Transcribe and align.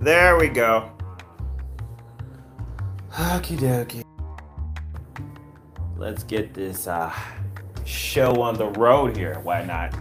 There 0.00 0.38
we 0.38 0.48
go. 0.48 0.90
Okie 3.12 3.58
dokie. 3.58 4.02
Let's 5.98 6.22
get 6.22 6.54
this 6.54 6.86
uh, 6.86 7.12
show 7.84 8.40
on 8.40 8.56
the 8.56 8.68
road 8.68 9.14
here. 9.14 9.38
Why 9.42 9.62
not? 9.62 9.92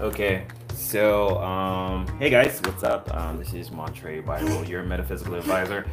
Okay, 0.00 0.46
so 0.74 1.38
um, 1.42 2.06
hey 2.18 2.30
guys, 2.30 2.58
what's 2.64 2.84
up? 2.84 3.14
Um, 3.14 3.36
this 3.36 3.52
is 3.52 3.70
Montre 3.70 4.22
Bible, 4.22 4.64
your 4.64 4.82
metaphysical 4.82 5.34
advisor, 5.34 5.84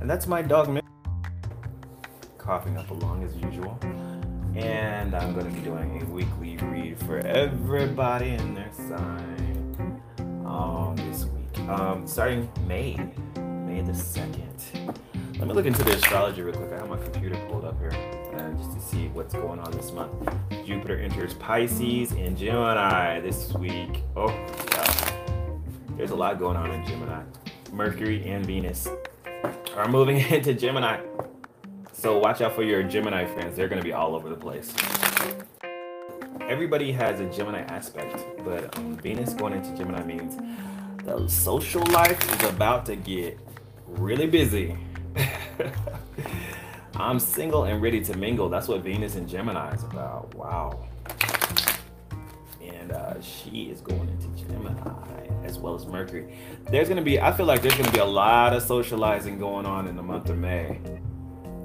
and 0.00 0.08
that's 0.08 0.26
my 0.26 0.40
dog. 0.40 0.80
Coughing 2.38 2.78
up 2.78 2.90
along 2.90 3.22
as 3.22 3.36
usual, 3.36 3.78
and 4.54 5.14
I'm 5.14 5.34
going 5.34 5.44
to 5.44 5.52
be 5.52 5.60
doing 5.60 6.00
a 6.00 6.04
weekly 6.06 6.56
read 6.56 6.98
for 7.00 7.18
everybody 7.18 8.30
in 8.30 8.54
their 8.54 8.72
sign 8.72 10.00
um, 10.46 10.96
um, 11.68 12.06
starting 12.06 12.48
May, 12.66 12.96
May 13.66 13.80
the 13.82 13.94
second. 13.94 14.54
Let 15.38 15.48
me 15.48 15.54
look 15.54 15.66
into 15.66 15.82
the 15.84 15.92
astrology 15.92 16.42
real 16.42 16.54
quick. 16.54 16.72
I 16.72 16.76
have 16.76 16.88
my 16.88 16.96
computer 16.96 17.36
pulled 17.48 17.64
up 17.64 17.78
here 17.78 17.92
uh, 18.34 18.52
just 18.52 18.72
to 18.72 18.80
see 18.80 19.08
what's 19.08 19.34
going 19.34 19.58
on 19.58 19.70
this 19.72 19.92
month. 19.92 20.12
Jupiter 20.64 20.98
enters 20.98 21.34
Pisces 21.34 22.12
and 22.12 22.36
Gemini 22.36 23.20
this 23.20 23.52
week. 23.54 24.02
Oh, 24.16 24.28
yeah. 24.28 25.12
there's 25.96 26.10
a 26.10 26.16
lot 26.16 26.38
going 26.38 26.56
on 26.56 26.70
in 26.70 26.86
Gemini. 26.86 27.22
Mercury 27.72 28.26
and 28.28 28.46
Venus 28.46 28.88
are 29.76 29.88
moving 29.88 30.16
into 30.30 30.54
Gemini. 30.54 31.00
So 31.92 32.18
watch 32.18 32.40
out 32.40 32.54
for 32.54 32.62
your 32.62 32.82
Gemini 32.82 33.26
friends. 33.26 33.56
They're 33.56 33.68
going 33.68 33.80
to 33.80 33.84
be 33.84 33.92
all 33.92 34.14
over 34.14 34.28
the 34.28 34.36
place. 34.36 34.74
Everybody 36.42 36.92
has 36.92 37.20
a 37.20 37.26
Gemini 37.26 37.60
aspect, 37.62 38.24
but 38.44 38.78
um, 38.78 38.96
Venus 38.96 39.34
going 39.34 39.52
into 39.52 39.76
Gemini 39.76 40.04
means 40.04 40.36
the 41.06 41.28
social 41.28 41.84
life 41.86 42.20
is 42.34 42.48
about 42.48 42.84
to 42.86 42.96
get 42.96 43.38
really 43.86 44.26
busy. 44.26 44.76
I'm 46.96 47.20
single 47.20 47.64
and 47.64 47.80
ready 47.80 48.00
to 48.04 48.16
mingle. 48.16 48.48
That's 48.48 48.66
what 48.66 48.80
Venus 48.80 49.14
and 49.14 49.28
Gemini 49.28 49.72
is 49.72 49.84
about. 49.84 50.34
Wow. 50.34 50.84
And 52.60 52.90
uh, 52.90 53.20
she 53.20 53.70
is 53.70 53.80
going 53.80 54.08
into 54.08 54.26
Gemini 54.42 54.74
as 55.44 55.58
well 55.58 55.76
as 55.76 55.86
Mercury. 55.86 56.36
There's 56.70 56.88
going 56.88 56.98
to 56.98 57.04
be, 57.04 57.20
I 57.20 57.32
feel 57.32 57.46
like 57.46 57.62
there's 57.62 57.74
going 57.74 57.86
to 57.86 57.92
be 57.92 58.00
a 58.00 58.04
lot 58.04 58.52
of 58.52 58.62
socializing 58.62 59.38
going 59.38 59.64
on 59.64 59.86
in 59.86 59.94
the 59.94 60.02
month 60.02 60.28
of 60.28 60.38
May 60.38 60.80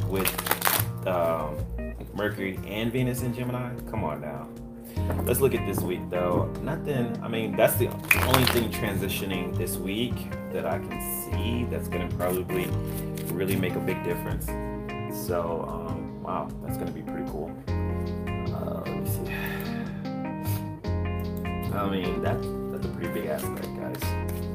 with 0.05 1.07
um, 1.07 1.57
Mercury 2.13 2.59
and 2.67 2.91
Venus 2.91 3.23
in 3.23 3.33
Gemini. 3.33 3.73
Come 3.89 4.03
on 4.03 4.21
now. 4.21 4.47
Let's 5.25 5.39
look 5.39 5.53
at 5.53 5.65
this 5.65 5.79
week 5.79 6.09
though. 6.09 6.51
Nothing, 6.61 7.17
I 7.23 7.27
mean, 7.27 7.55
that's 7.55 7.75
the 7.75 7.87
only 7.87 8.45
thing 8.45 8.71
transitioning 8.71 9.55
this 9.57 9.77
week 9.77 10.15
that 10.51 10.65
I 10.65 10.79
can 10.79 10.99
see 11.23 11.65
that's 11.69 11.87
going 11.87 12.09
to 12.09 12.15
probably 12.15 12.65
really 13.33 13.55
make 13.55 13.75
a 13.75 13.79
big 13.79 14.03
difference. 14.03 14.47
So, 15.25 15.65
um, 15.67 16.23
wow, 16.23 16.49
that's 16.63 16.77
going 16.77 16.87
to 16.87 16.93
be 16.93 17.01
pretty 17.01 17.29
cool. 17.29 17.51
Uh, 17.67 18.81
let 18.85 18.97
me 18.97 19.09
see. 19.09 19.21
I 21.73 21.89
mean, 21.89 22.21
that, 22.21 22.37
that's 22.71 22.85
a 22.85 22.89
pretty 22.89 23.13
big 23.13 23.25
aspect, 23.27 23.67
guys. 23.77 24.01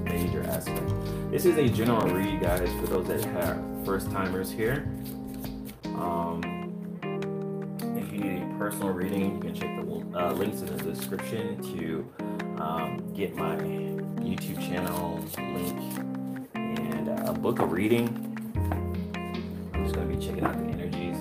Major 0.04 0.42
aspect. 0.44 0.90
This 1.30 1.44
is 1.44 1.56
a 1.56 1.68
general 1.68 2.06
read, 2.08 2.40
guys, 2.40 2.68
for 2.80 2.86
those 2.86 3.06
that 3.08 3.26
are 3.36 3.62
first 3.84 4.10
timers 4.10 4.50
here. 4.50 4.88
Um, 5.84 6.65
personal 8.70 8.90
reading, 8.90 9.36
you 9.36 9.40
can 9.40 9.54
check 9.54 9.70
the 9.76 10.18
uh, 10.18 10.32
links 10.32 10.60
in 10.60 10.66
the 10.66 10.92
description 10.92 11.62
to 11.62 12.04
um, 12.60 13.12
get 13.14 13.36
my 13.36 13.54
YouTube 13.54 14.58
channel 14.58 15.24
link 15.36 15.78
and 16.56 17.08
uh, 17.08 17.30
a 17.30 17.32
book 17.32 17.60
of 17.60 17.70
reading. 17.70 18.08
I'm 19.72 19.84
just 19.84 19.94
going 19.94 20.08
to 20.08 20.16
be 20.16 20.20
checking 20.20 20.42
out 20.42 20.58
the 20.58 20.64
energies. 20.64 21.16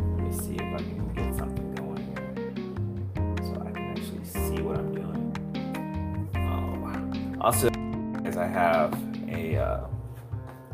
Let 0.00 0.18
me 0.18 0.32
see 0.32 0.56
if 0.56 0.60
I 0.60 0.76
can 0.76 1.14
get 1.14 1.34
something 1.34 1.74
going 1.76 2.06
here 2.14 3.46
so 3.46 3.62
I 3.66 3.70
can 3.70 3.96
actually 3.96 4.26
see 4.26 4.60
what 4.60 4.76
I'm 4.76 4.94
doing. 4.94 6.30
Um, 6.34 7.38
also, 7.40 7.70
as 8.26 8.36
I 8.36 8.46
have 8.46 8.92
a, 9.30 9.56
uh, 9.56 9.86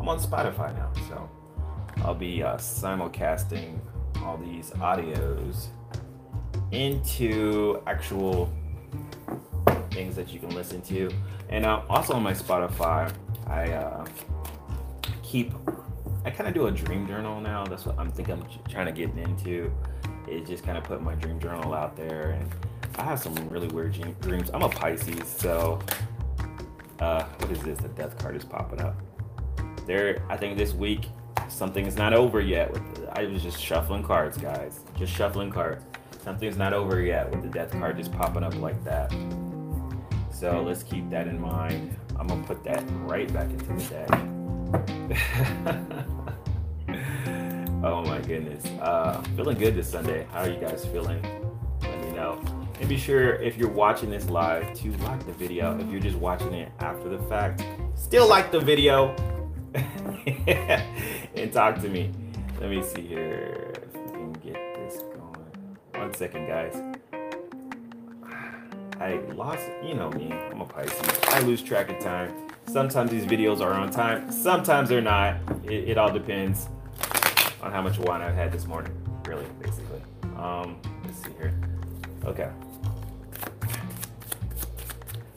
I'm 0.00 0.08
on 0.08 0.18
Spotify 0.18 0.74
now, 0.74 0.90
so 1.08 1.30
I'll 1.98 2.12
be 2.12 2.42
uh, 2.42 2.56
simulcasting 2.56 3.78
all 4.24 4.36
these 4.36 4.70
audios 4.70 5.68
into 6.72 7.82
actual 7.86 8.52
things 9.90 10.14
that 10.16 10.32
you 10.32 10.38
can 10.38 10.50
listen 10.50 10.80
to. 10.82 11.10
And 11.48 11.64
uh, 11.64 11.82
also 11.88 12.14
on 12.14 12.22
my 12.22 12.32
Spotify, 12.32 13.12
I 13.46 13.72
uh, 13.72 14.06
keep, 15.22 15.52
I 16.24 16.30
kind 16.30 16.48
of 16.48 16.54
do 16.54 16.66
a 16.66 16.70
dream 16.70 17.06
journal 17.06 17.40
now. 17.40 17.64
That's 17.64 17.86
what 17.86 17.98
I'm 17.98 18.10
thinking 18.10 18.34
I'm 18.34 18.44
trying 18.68 18.86
to 18.86 18.92
get 18.92 19.16
into. 19.16 19.72
Is 20.28 20.46
just 20.46 20.62
kind 20.62 20.76
of 20.76 20.84
put 20.84 21.02
my 21.02 21.14
dream 21.14 21.40
journal 21.40 21.72
out 21.72 21.96
there. 21.96 22.30
And 22.38 22.50
I 22.96 23.02
have 23.02 23.18
some 23.18 23.34
really 23.48 23.68
weird 23.68 23.96
dreams. 24.20 24.50
I'm 24.52 24.62
a 24.62 24.68
Pisces, 24.68 25.26
so 25.26 25.80
uh, 27.00 27.24
what 27.24 27.50
is 27.50 27.60
this? 27.62 27.78
The 27.78 27.88
death 27.88 28.18
card 28.18 28.36
is 28.36 28.44
popping 28.44 28.80
up. 28.80 28.96
There, 29.86 30.22
I 30.28 30.36
think 30.36 30.58
this 30.58 30.74
week 30.74 31.06
something 31.48 31.86
is 31.86 31.96
not 31.96 32.12
over 32.12 32.40
yet. 32.40 32.76
I 33.12 33.24
was 33.24 33.42
just 33.42 33.58
shuffling 33.58 34.02
cards, 34.02 34.36
guys. 34.36 34.80
Just 34.98 35.14
shuffling 35.14 35.50
cards. 35.50 35.82
Something's 36.18 36.56
not 36.56 36.72
over 36.72 37.00
yet 37.00 37.30
with 37.30 37.42
the 37.42 37.48
death 37.48 37.72
card 37.72 37.96
just 37.96 38.12
popping 38.12 38.42
up 38.42 38.54
like 38.56 38.82
that. 38.84 39.12
So 40.30 40.62
let's 40.62 40.82
keep 40.82 41.08
that 41.10 41.26
in 41.26 41.40
mind. 41.40 41.96
I'm 42.18 42.26
gonna 42.26 42.42
put 42.44 42.64
that 42.64 42.84
right 43.04 43.32
back 43.32 43.50
into 43.50 43.64
the 43.64 43.84
deck. 43.84 44.08
oh 47.82 48.04
my 48.04 48.20
goodness. 48.20 48.64
Uh, 48.80 49.22
feeling 49.36 49.58
good 49.58 49.74
this 49.74 49.90
Sunday. 49.90 50.26
How 50.32 50.42
are 50.42 50.48
you 50.48 50.60
guys 50.60 50.84
feeling? 50.84 51.22
Let 51.82 52.00
me 52.02 52.10
know. 52.12 52.40
And 52.80 52.88
be 52.88 52.96
sure 52.96 53.34
if 53.34 53.56
you're 53.56 53.70
watching 53.70 54.10
this 54.10 54.28
live 54.28 54.72
to 54.74 54.92
like 54.98 55.24
the 55.26 55.32
video. 55.32 55.78
If 55.78 55.90
you're 55.90 56.00
just 56.00 56.16
watching 56.16 56.54
it 56.54 56.70
after 56.80 57.08
the 57.08 57.18
fact, 57.24 57.64
still 57.94 58.28
like 58.28 58.52
the 58.52 58.60
video 58.60 59.14
and 61.34 61.52
talk 61.52 61.80
to 61.80 61.88
me. 61.88 62.12
Let 62.60 62.70
me 62.70 62.82
see 62.82 63.02
here 63.02 63.72
One 66.08 66.16
second, 66.16 66.46
guys. 66.46 66.74
I 68.98 69.16
lost, 69.34 69.68
you 69.84 69.92
know 69.92 70.08
me, 70.12 70.32
I'm 70.32 70.62
a 70.62 70.64
Pisces. 70.64 71.06
I 71.24 71.40
lose 71.40 71.60
track 71.60 71.90
of 71.90 71.98
time. 71.98 72.32
Sometimes 72.66 73.10
these 73.10 73.26
videos 73.26 73.60
are 73.60 73.74
on 73.74 73.90
time, 73.90 74.32
sometimes 74.32 74.88
they're 74.88 75.02
not. 75.02 75.36
It, 75.64 75.90
it 75.90 75.98
all 75.98 76.10
depends 76.10 76.70
on 77.60 77.72
how 77.72 77.82
much 77.82 77.98
wine 77.98 78.22
I've 78.22 78.34
had 78.34 78.50
this 78.50 78.66
morning, 78.66 78.90
really, 79.26 79.44
basically. 79.60 80.00
Um, 80.38 80.80
let's 81.04 81.22
see 81.22 81.32
here. 81.36 81.52
Okay. 82.24 82.48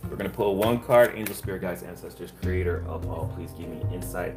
We're 0.10 0.16
gonna 0.16 0.30
pull 0.30 0.56
one 0.56 0.80
card, 0.80 1.12
Angel 1.16 1.36
Spirit 1.36 1.64
Guides, 1.64 1.84
Ancestors, 1.84 2.32
Creator 2.42 2.86
of 2.88 3.10
all. 3.10 3.30
Please 3.36 3.52
give 3.52 3.68
me 3.68 3.84
insight 3.94 4.36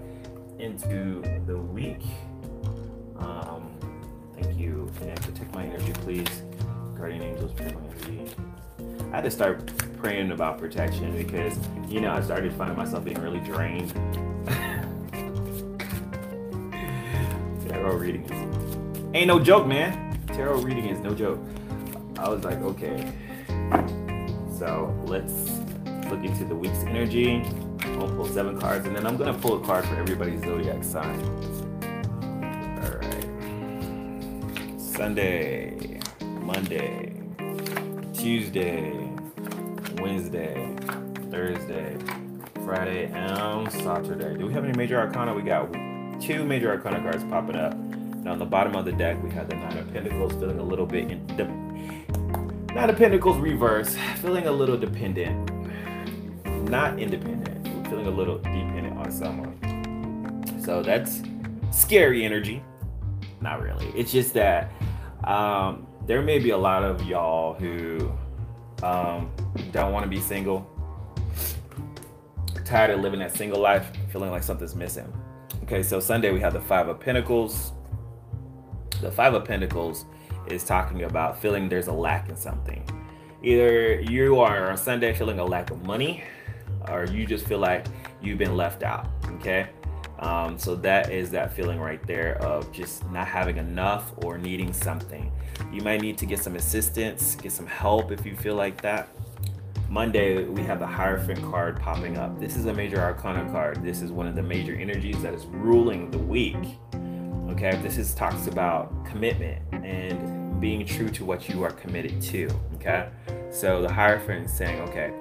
into 0.59 1.23
the 1.47 1.57
week. 1.57 2.03
And 5.01 5.21
protect 5.21 5.55
my 5.55 5.65
energy, 5.65 5.93
please. 5.93 6.43
Guardian 6.97 7.23
angels, 7.23 7.53
protect 7.53 7.81
my 7.81 7.89
energy. 7.89 8.31
I 9.13 9.17
had 9.17 9.25
to 9.25 9.31
start 9.31 9.71
praying 9.99 10.33
about 10.33 10.59
protection 10.59 11.17
because, 11.17 11.59
you 11.89 12.01
know, 12.01 12.13
I 12.13 12.21
started 12.21 12.53
finding 12.55 12.77
myself 12.77 13.05
being 13.05 13.21
really 13.21 13.41
drained. 13.41 13.93
Tarot 17.69 17.97
reading 17.97 18.25
is 18.25 18.45
ain't 19.15 19.29
no 19.29 19.39
joke, 19.39 19.67
man. 19.67 20.19
Tarot 20.27 20.61
reading 20.61 20.87
is 20.87 20.99
no 21.01 21.15
joke. 21.15 21.41
I 22.19 22.29
was 22.29 22.45
like, 22.45 22.59
okay. 22.59 23.13
So 24.59 24.95
let's 25.05 25.33
look 26.11 26.25
into 26.25 26.45
the 26.45 26.55
week's 26.55 26.83
energy. 26.85 27.43
I'll 27.81 28.09
pull 28.09 28.27
seven 28.27 28.59
cards, 28.59 28.87
and 28.87 28.97
then 28.97 29.07
I'm 29.07 29.17
gonna 29.17 29.35
pull 29.35 29.63
a 29.63 29.65
card 29.65 29.85
for 29.85 29.95
everybody's 29.97 30.41
zodiac 30.41 30.83
sign. 30.83 31.21
Sunday, 34.95 35.99
Monday, 36.23 37.13
Tuesday, 38.15 38.93
Wednesday, 39.99 40.77
Thursday, 41.33 41.97
Friday, 42.65 43.07
and 43.07 43.73
Saturday. 43.73 44.39
Do 44.39 44.47
we 44.47 44.53
have 44.53 44.63
any 44.63 44.73
major 44.79 45.01
arcana? 45.01 45.35
We 45.35 45.43
got 45.43 45.73
two 46.21 46.45
major 46.45 46.71
arcana 46.71 47.01
cards 47.01 47.25
popping 47.25 47.57
up. 47.57 47.75
Now 47.75 48.33
on 48.33 48.39
the 48.39 48.45
bottom 48.45 48.77
of 48.77 48.85
the 48.85 48.93
deck, 48.93 49.21
we 49.21 49.31
have 49.33 49.49
the 49.49 49.57
Nine 49.57 49.79
of 49.79 49.93
Pentacles, 49.93 50.33
feeling 50.35 50.61
a 50.61 50.63
little 50.63 50.87
bit 50.87 51.11
in 51.11 51.27
the 51.37 51.45
Nine 52.73 52.89
of 52.89 52.97
Pentacles 52.97 53.39
reverse, 53.39 53.97
feeling 54.23 54.47
a 54.47 54.53
little 54.53 54.77
dependent, 54.77 55.51
not 56.71 57.01
independent, 57.01 57.89
feeling 57.89 58.07
a 58.07 58.11
little 58.11 58.39
dependent 58.39 58.97
on 58.97 59.11
someone. 59.11 60.63
So 60.63 60.85
that's 60.85 61.21
scary 61.73 62.25
energy. 62.25 62.63
Not 63.45 63.63
really. 63.63 63.93
It's 63.95 64.11
just 64.11 64.33
that 64.33 64.73
um, 65.25 65.87
there 66.07 66.23
may 66.23 66.39
be 66.39 66.51
a 66.51 66.57
lot 66.57 66.83
of 66.83 67.05
y'all 67.05 67.53
who 67.53 68.11
um, 68.83 69.31
don't 69.71 69.93
want 69.93 70.03
to 70.03 70.09
be 70.09 70.19
single. 70.19 70.67
tired 72.65 72.91
of 72.93 73.01
living 73.01 73.21
that 73.21 73.37
single 73.37 73.61
life, 73.61 73.91
feeling 74.11 74.31
like 74.31 74.43
something's 74.43 74.75
missing. 74.75 75.13
Okay, 75.65 75.83
so 75.83 76.01
Sunday 76.01 76.33
we 76.33 76.41
have 76.41 76.55
the 76.55 76.61
Five 76.63 76.89
of 76.89 76.99
Pentacles. 76.99 77.73
The 79.03 79.11
Five 79.11 79.35
of 79.35 79.45
Pentacles 79.45 80.07
is 80.47 80.65
talking 80.65 81.03
about 81.03 81.39
feeling 81.39 81.69
there's 81.69 81.89
a 81.89 81.93
lack 81.93 82.31
in 82.31 82.37
something. 82.37 82.83
Either 83.43 84.01
you 84.01 84.41
are 84.41 84.71
on 84.71 84.79
Sunday 84.79 85.13
feeling 85.13 85.39
a 85.39 85.45
lack 85.45 85.71
of 85.71 85.85
money, 85.85 86.25
or 86.89 87.05
you 87.05 87.27
just 87.27 87.45
feel 87.45 87.59
like 87.59 87.85
you've 88.23 88.39
been 88.39 88.57
left 88.57 88.83
out. 88.83 89.07
Okay, 89.35 89.69
um, 90.25 90.59
so 90.59 90.75
that 90.77 91.13
is 91.13 91.31
that 91.33 91.53
feeling 91.53 91.79
right 91.79 92.05
there 92.07 92.39
of 92.39 92.73
just 92.73 93.07
not 93.11 93.29
having 93.29 93.59
enough 93.59 94.11
or 94.25 94.39
needing 94.39 94.73
something. 94.73 95.31
You 95.71 95.83
might 95.83 96.01
need 96.01 96.17
to 96.17 96.27
get 96.27 96.39
some 96.39 96.57
assistance, 96.57 97.35
get 97.37 97.53
some 97.53 97.67
help 97.67 98.11
if 98.11 98.25
you 98.25 98.35
feel 98.35 98.55
like 98.55 98.81
that. 98.81 99.09
Monday, 99.91 100.45
we 100.45 100.63
have 100.63 100.79
the 100.79 100.87
Hierophant 100.87 101.43
card 101.43 101.79
popping 101.79 102.17
up. 102.17 102.41
This 102.41 102.57
is 102.57 102.65
a 102.65 102.73
major 102.73 102.99
arcana 103.01 103.49
card. 103.53 103.85
This 103.85 104.01
is 104.01 104.11
one 104.13 104.27
of 104.27 104.35
the 104.35 104.43
major 104.43 104.75
energies 104.75 105.21
that 105.23 105.35
is 105.35 105.45
ruling 105.45 106.11
the 106.11 106.19
week. 106.19 106.79
Okay, 107.51 107.77
this 107.83 107.99
is 107.99 108.15
talks 108.15 108.47
about 108.47 109.05
commitment 109.05 109.63
and 109.73 110.59
being 110.59 110.87
true 110.87 111.11
to 111.11 111.25
what 111.27 111.51
you 111.51 111.63
are 111.63 111.71
committed 111.71 112.23
to. 112.23 112.49
Okay, 112.77 113.11
so 113.51 113.83
the 113.83 113.93
Hierophant 113.93 114.47
is 114.47 114.53
saying, 114.53 114.81
okay, 114.89 115.13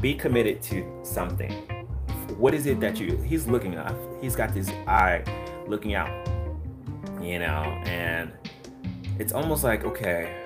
be 0.00 0.14
committed 0.14 0.62
to 0.62 1.00
something. 1.02 1.77
What 2.38 2.54
is 2.54 2.66
it 2.66 2.78
that 2.78 3.00
you? 3.00 3.16
He's 3.16 3.48
looking 3.48 3.76
up. 3.76 3.96
He's 4.20 4.36
got 4.36 4.54
this 4.54 4.70
eye 4.86 5.24
looking 5.66 5.94
out. 5.94 6.08
You 7.20 7.40
know, 7.40 7.64
and 7.84 8.30
it's 9.18 9.32
almost 9.32 9.64
like, 9.64 9.82
okay, 9.82 10.36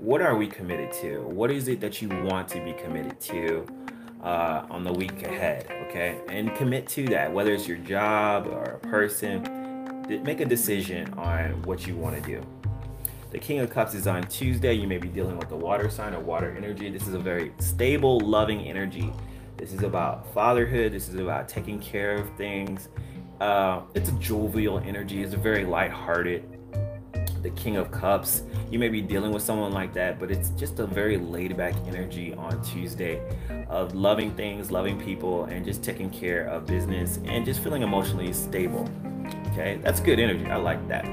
what 0.00 0.20
are 0.20 0.36
we 0.36 0.48
committed 0.48 0.92
to? 0.94 1.20
What 1.20 1.52
is 1.52 1.68
it 1.68 1.80
that 1.80 2.02
you 2.02 2.08
want 2.08 2.48
to 2.48 2.60
be 2.64 2.72
committed 2.72 3.20
to 3.20 3.64
uh, 4.24 4.66
on 4.68 4.82
the 4.82 4.92
week 4.92 5.22
ahead? 5.22 5.70
Okay, 5.88 6.18
and 6.28 6.52
commit 6.56 6.88
to 6.88 7.06
that, 7.10 7.32
whether 7.32 7.52
it's 7.52 7.68
your 7.68 7.78
job 7.78 8.48
or 8.48 8.64
a 8.64 8.78
person. 8.80 10.02
Make 10.24 10.40
a 10.40 10.46
decision 10.46 11.14
on 11.14 11.62
what 11.62 11.86
you 11.86 11.94
want 11.94 12.16
to 12.16 12.28
do. 12.28 12.44
The 13.30 13.38
King 13.38 13.60
of 13.60 13.70
Cups 13.70 13.94
is 13.94 14.08
on 14.08 14.24
Tuesday. 14.24 14.74
You 14.74 14.88
may 14.88 14.98
be 14.98 15.08
dealing 15.08 15.38
with 15.38 15.48
the 15.48 15.56
water 15.56 15.90
sign 15.90 16.12
or 16.12 16.20
water 16.20 16.52
energy. 16.56 16.90
This 16.90 17.06
is 17.06 17.14
a 17.14 17.20
very 17.20 17.52
stable, 17.60 18.18
loving 18.18 18.62
energy. 18.62 19.12
This 19.56 19.72
is 19.72 19.82
about 19.82 20.32
fatherhood. 20.32 20.92
This 20.92 21.08
is 21.08 21.16
about 21.16 21.48
taking 21.48 21.78
care 21.80 22.14
of 22.14 22.28
things. 22.36 22.88
Uh, 23.40 23.82
it's 23.94 24.08
a 24.08 24.12
jovial 24.12 24.78
energy. 24.78 25.22
It's 25.22 25.34
a 25.34 25.38
very 25.38 25.64
light-hearted 25.64 26.56
the 27.46 27.50
King 27.50 27.76
of 27.76 27.92
Cups. 27.92 28.42
You 28.72 28.78
may 28.80 28.88
be 28.88 29.00
dealing 29.00 29.30
with 29.30 29.42
someone 29.42 29.72
like 29.72 29.94
that, 29.94 30.18
but 30.18 30.32
it's 30.32 30.50
just 30.50 30.80
a 30.80 30.86
very 30.86 31.16
laid 31.16 31.56
back 31.56 31.74
energy 31.86 32.34
on 32.34 32.60
Tuesday 32.62 33.20
of 33.68 33.94
loving 33.94 34.34
things, 34.34 34.72
loving 34.72 34.98
people, 35.00 35.44
and 35.44 35.64
just 35.64 35.84
taking 35.84 36.10
care 36.10 36.48
of 36.48 36.66
business 36.66 37.20
and 37.24 37.44
just 37.44 37.62
feeling 37.62 37.82
emotionally 37.82 38.32
stable. 38.32 38.88
Okay, 39.52 39.78
that's 39.80 40.00
good 40.00 40.18
energy. 40.18 40.44
I 40.46 40.56
like 40.56 40.86
that. 40.88 41.06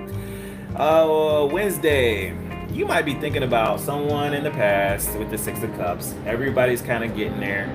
Uh, 0.76 1.48
Wednesday, 1.52 2.36
you 2.72 2.88
might 2.88 3.06
be 3.06 3.14
thinking 3.14 3.44
about 3.44 3.80
someone 3.80 4.34
in 4.34 4.44
the 4.44 4.52
past 4.52 5.16
with 5.20 5.30
the 5.30 5.38
Six 5.38 5.62
of 5.62 5.72
Cups. 5.76 6.16
Everybody's 6.26 6.82
kind 6.82 7.04
of 7.04 7.16
getting 7.16 7.40
there. 7.40 7.72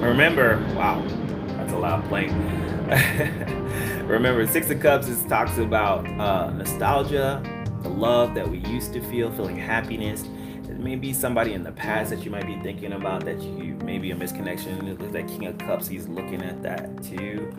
Remember, 0.00 0.58
wow, 0.74 1.02
that's 1.56 1.72
a 1.72 1.78
loud 1.78 2.04
plane. 2.08 2.32
Remember, 4.06 4.46
Six 4.46 4.70
of 4.70 4.80
Cups 4.80 5.08
is 5.08 5.24
talks 5.24 5.58
about 5.58 6.08
uh, 6.20 6.50
nostalgia, 6.50 7.42
the 7.82 7.88
love 7.88 8.34
that 8.34 8.48
we 8.48 8.58
used 8.58 8.92
to 8.92 9.00
feel, 9.10 9.30
feeling 9.32 9.56
happiness. 9.56 10.24
It 10.68 10.78
may 10.78 10.94
be 10.94 11.12
somebody 11.12 11.52
in 11.52 11.64
the 11.64 11.72
past 11.72 12.10
that 12.10 12.24
you 12.24 12.30
might 12.30 12.46
be 12.46 12.58
thinking 12.60 12.92
about 12.92 13.24
that 13.24 13.42
you 13.42 13.74
maybe 13.82 14.12
a 14.12 14.14
misconnection. 14.14 14.96
With 14.98 15.12
that 15.12 15.26
King 15.26 15.46
of 15.46 15.58
Cups, 15.58 15.88
he's 15.88 16.08
looking 16.08 16.42
at 16.42 16.62
that 16.62 17.02
too 17.02 17.52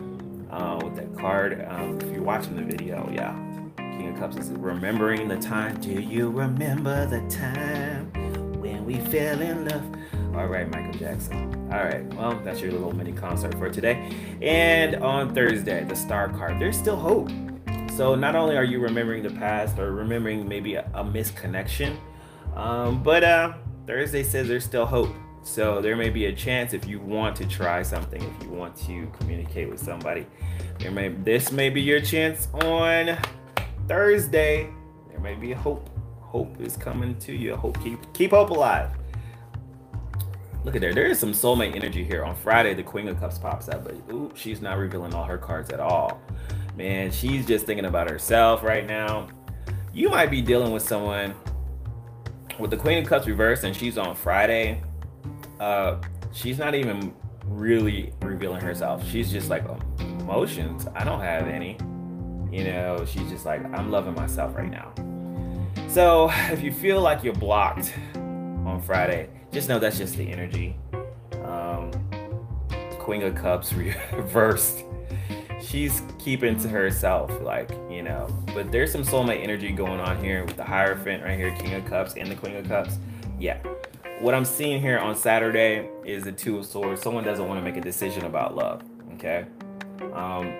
uh, 0.50 0.80
with 0.82 0.96
that 0.96 1.14
card. 1.18 1.64
Um, 1.68 2.00
if 2.00 2.10
you're 2.10 2.22
watching 2.22 2.56
the 2.56 2.62
video, 2.62 3.08
yeah, 3.14 3.34
King 3.76 4.08
of 4.08 4.18
Cups 4.18 4.36
is 4.36 4.50
remembering 4.50 5.28
the 5.28 5.38
time. 5.38 5.78
Do 5.80 5.90
you 5.90 6.30
remember 6.30 7.06
the 7.06 7.20
time 7.28 8.10
when 8.60 8.86
we 8.86 8.94
fell 8.94 9.40
in 9.42 9.68
love? 9.68 9.84
All 10.34 10.46
right, 10.46 10.70
Michael 10.70 10.98
Jackson. 10.98 11.59
All 11.70 11.84
right, 11.84 12.04
well, 12.14 12.40
that's 12.42 12.60
your 12.60 12.72
little 12.72 12.92
mini 12.92 13.12
concert 13.12 13.54
for 13.54 13.70
today. 13.70 14.10
And 14.42 14.96
on 14.96 15.32
Thursday, 15.32 15.84
the 15.84 15.94
star 15.94 16.28
card. 16.28 16.58
There's 16.58 16.76
still 16.76 16.96
hope. 16.96 17.30
So 17.96 18.16
not 18.16 18.34
only 18.34 18.56
are 18.56 18.64
you 18.64 18.80
remembering 18.80 19.22
the 19.22 19.30
past 19.30 19.78
or 19.78 19.92
remembering 19.92 20.48
maybe 20.48 20.74
a, 20.74 20.90
a 20.94 21.04
misconnection, 21.04 21.96
um, 22.56 23.02
but 23.02 23.22
uh, 23.22 23.54
Thursday 23.86 24.22
says 24.24 24.48
there's 24.48 24.64
still 24.64 24.86
hope. 24.86 25.14
So 25.42 25.80
there 25.80 25.96
may 25.96 26.10
be 26.10 26.26
a 26.26 26.32
chance 26.32 26.74
if 26.74 26.86
you 26.86 26.98
want 26.98 27.36
to 27.36 27.46
try 27.46 27.82
something, 27.82 28.20
if 28.20 28.42
you 28.42 28.50
want 28.50 28.76
to 28.86 29.10
communicate 29.18 29.70
with 29.70 29.80
somebody, 29.80 30.26
there 30.78 30.90
may 30.90 31.08
this 31.08 31.52
may 31.52 31.70
be 31.70 31.80
your 31.80 32.00
chance 32.00 32.48
on 32.52 33.16
Thursday. 33.88 34.70
There 35.08 35.20
may 35.20 35.34
be 35.34 35.52
hope. 35.52 35.88
Hope 36.20 36.60
is 36.60 36.76
coming 36.76 37.18
to 37.20 37.32
you. 37.32 37.56
Hope 37.56 37.82
keep 37.82 38.12
keep 38.12 38.30
hope 38.32 38.50
alive. 38.50 38.90
Look 40.62 40.74
at 40.74 40.82
there. 40.82 40.92
There 40.92 41.06
is 41.06 41.18
some 41.18 41.32
soulmate 41.32 41.74
energy 41.74 42.04
here. 42.04 42.22
On 42.24 42.36
Friday, 42.36 42.74
the 42.74 42.82
Queen 42.82 43.08
of 43.08 43.18
Cups 43.18 43.38
pops 43.38 43.68
out, 43.68 43.82
but 43.82 43.94
ooh, 44.12 44.30
she's 44.34 44.60
not 44.60 44.76
revealing 44.76 45.14
all 45.14 45.24
her 45.24 45.38
cards 45.38 45.70
at 45.70 45.80
all. 45.80 46.20
Man, 46.76 47.10
she's 47.10 47.46
just 47.46 47.64
thinking 47.64 47.86
about 47.86 48.10
herself 48.10 48.62
right 48.62 48.86
now. 48.86 49.28
You 49.92 50.10
might 50.10 50.30
be 50.30 50.42
dealing 50.42 50.72
with 50.72 50.82
someone 50.82 51.34
with 52.58 52.70
the 52.70 52.76
Queen 52.76 52.98
of 52.98 53.08
Cups 53.08 53.26
reversed, 53.26 53.64
and 53.64 53.74
she's 53.74 53.96
on 53.96 54.14
Friday. 54.14 54.82
Uh, 55.58 55.96
she's 56.32 56.58
not 56.58 56.74
even 56.74 57.14
really 57.46 58.12
revealing 58.20 58.60
herself. 58.60 59.06
She's 59.08 59.32
just 59.32 59.48
like 59.48 59.64
emotions. 59.98 60.86
I 60.94 61.04
don't 61.04 61.20
have 61.20 61.48
any. 61.48 61.78
You 62.52 62.64
know, 62.64 63.04
she's 63.06 63.28
just 63.30 63.46
like, 63.46 63.64
I'm 63.74 63.90
loving 63.90 64.14
myself 64.14 64.54
right 64.54 64.70
now. 64.70 64.92
So 65.88 66.30
if 66.50 66.62
you 66.62 66.70
feel 66.72 67.00
like 67.00 67.24
you're 67.24 67.32
blocked 67.34 67.94
on 68.14 68.82
Friday, 68.84 69.28
just 69.52 69.68
know 69.68 69.78
that's 69.78 69.98
just 69.98 70.16
the 70.16 70.30
energy. 70.30 70.76
Um, 71.44 71.90
Queen 72.98 73.22
of 73.22 73.34
Cups 73.34 73.72
reversed. 74.12 74.84
She's 75.60 76.02
keeping 76.18 76.58
to 76.60 76.68
herself, 76.68 77.30
like, 77.42 77.70
you 77.90 78.02
know. 78.02 78.28
But 78.54 78.72
there's 78.72 78.92
some 78.92 79.02
soulmate 79.02 79.42
energy 79.42 79.72
going 79.72 80.00
on 80.00 80.22
here 80.22 80.44
with 80.44 80.56
the 80.56 80.64
Hierophant 80.64 81.22
right 81.22 81.36
here, 81.36 81.54
King 81.56 81.74
of 81.74 81.84
Cups 81.84 82.14
and 82.14 82.30
the 82.30 82.34
Queen 82.34 82.56
of 82.56 82.66
Cups. 82.66 82.98
Yeah. 83.38 83.58
What 84.20 84.34
I'm 84.34 84.44
seeing 84.44 84.80
here 84.80 84.98
on 84.98 85.16
Saturday 85.16 85.88
is 86.04 86.24
the 86.24 86.32
Two 86.32 86.58
of 86.58 86.66
Swords. 86.66 87.02
Someone 87.02 87.24
doesn't 87.24 87.46
want 87.46 87.58
to 87.58 87.64
make 87.64 87.76
a 87.76 87.80
decision 87.80 88.24
about 88.24 88.54
love, 88.54 88.82
okay? 89.14 89.46
Um, 90.12 90.54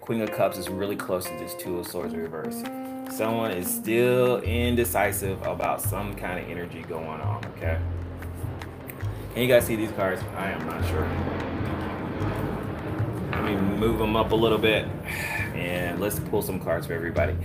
Queen 0.00 0.20
of 0.22 0.30
Cups 0.32 0.56
is 0.58 0.68
really 0.68 0.96
close 0.96 1.24
to 1.26 1.32
this 1.32 1.54
Two 1.54 1.78
of 1.78 1.86
Swords 1.86 2.14
reverse 2.14 2.62
someone 3.10 3.50
is 3.50 3.72
still 3.72 4.40
indecisive 4.40 5.40
about 5.42 5.80
some 5.80 6.14
kind 6.14 6.38
of 6.38 6.48
energy 6.50 6.82
going 6.82 7.20
on, 7.20 7.44
okay? 7.56 7.78
Can 9.32 9.42
you 9.42 9.48
guys 9.48 9.66
see 9.66 9.76
these 9.76 9.92
cards? 9.92 10.22
I 10.36 10.50
am 10.50 10.66
not 10.66 10.84
sure. 10.88 11.08
Let 13.32 13.44
me 13.44 13.56
move 13.56 13.98
them 13.98 14.16
up 14.16 14.32
a 14.32 14.34
little 14.34 14.58
bit 14.58 14.86
and 15.58 16.00
let's 16.00 16.20
pull 16.20 16.40
some 16.40 16.60
cards 16.60 16.86
for 16.86 16.92
everybody. 16.92 17.36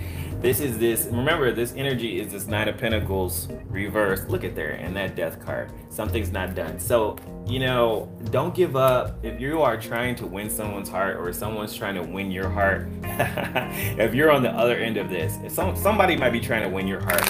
This 0.41 0.59
is 0.59 0.77
this, 0.77 1.05
remember 1.05 1.51
this 1.51 1.73
energy 1.75 2.19
is 2.19 2.31
this 2.31 2.47
Knight 2.47 2.67
of 2.67 2.77
Pentacles 2.77 3.47
reversed. 3.67 4.29
Look 4.29 4.43
at 4.43 4.55
there, 4.55 4.73
and 4.73 4.95
that 4.95 5.15
death 5.15 5.43
card. 5.43 5.71
Something's 5.89 6.31
not 6.31 6.53
done. 6.53 6.79
So, 6.79 7.17
you 7.47 7.59
know, 7.59 8.11
don't 8.29 8.53
give 8.53 8.75
up. 8.75 9.17
If 9.23 9.41
you 9.41 9.61
are 9.61 9.77
trying 9.77 10.15
to 10.17 10.27
win 10.27 10.49
someone's 10.49 10.89
heart 10.89 11.17
or 11.17 11.33
someone's 11.33 11.73
trying 11.73 11.95
to 11.95 12.03
win 12.03 12.29
your 12.29 12.49
heart, 12.49 12.87
if 13.03 14.13
you're 14.13 14.31
on 14.31 14.43
the 14.43 14.51
other 14.51 14.77
end 14.77 14.97
of 14.97 15.09
this, 15.09 15.37
if 15.43 15.51
some, 15.51 15.75
somebody 15.75 16.15
might 16.15 16.31
be 16.31 16.39
trying 16.39 16.63
to 16.63 16.69
win 16.69 16.87
your 16.87 17.01
heart, 17.01 17.23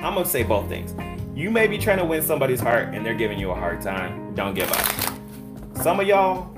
I'm 0.00 0.14
gonna 0.14 0.24
say 0.24 0.42
both 0.42 0.68
things. 0.68 0.94
You 1.34 1.50
may 1.50 1.66
be 1.66 1.78
trying 1.78 1.98
to 1.98 2.04
win 2.04 2.22
somebody's 2.22 2.60
heart 2.60 2.94
and 2.94 3.04
they're 3.04 3.14
giving 3.14 3.40
you 3.40 3.50
a 3.50 3.54
hard 3.54 3.80
time. 3.80 4.34
Don't 4.34 4.54
give 4.54 4.70
up. 4.70 5.82
Some 5.82 5.98
of 5.98 6.06
y'all, 6.06 6.54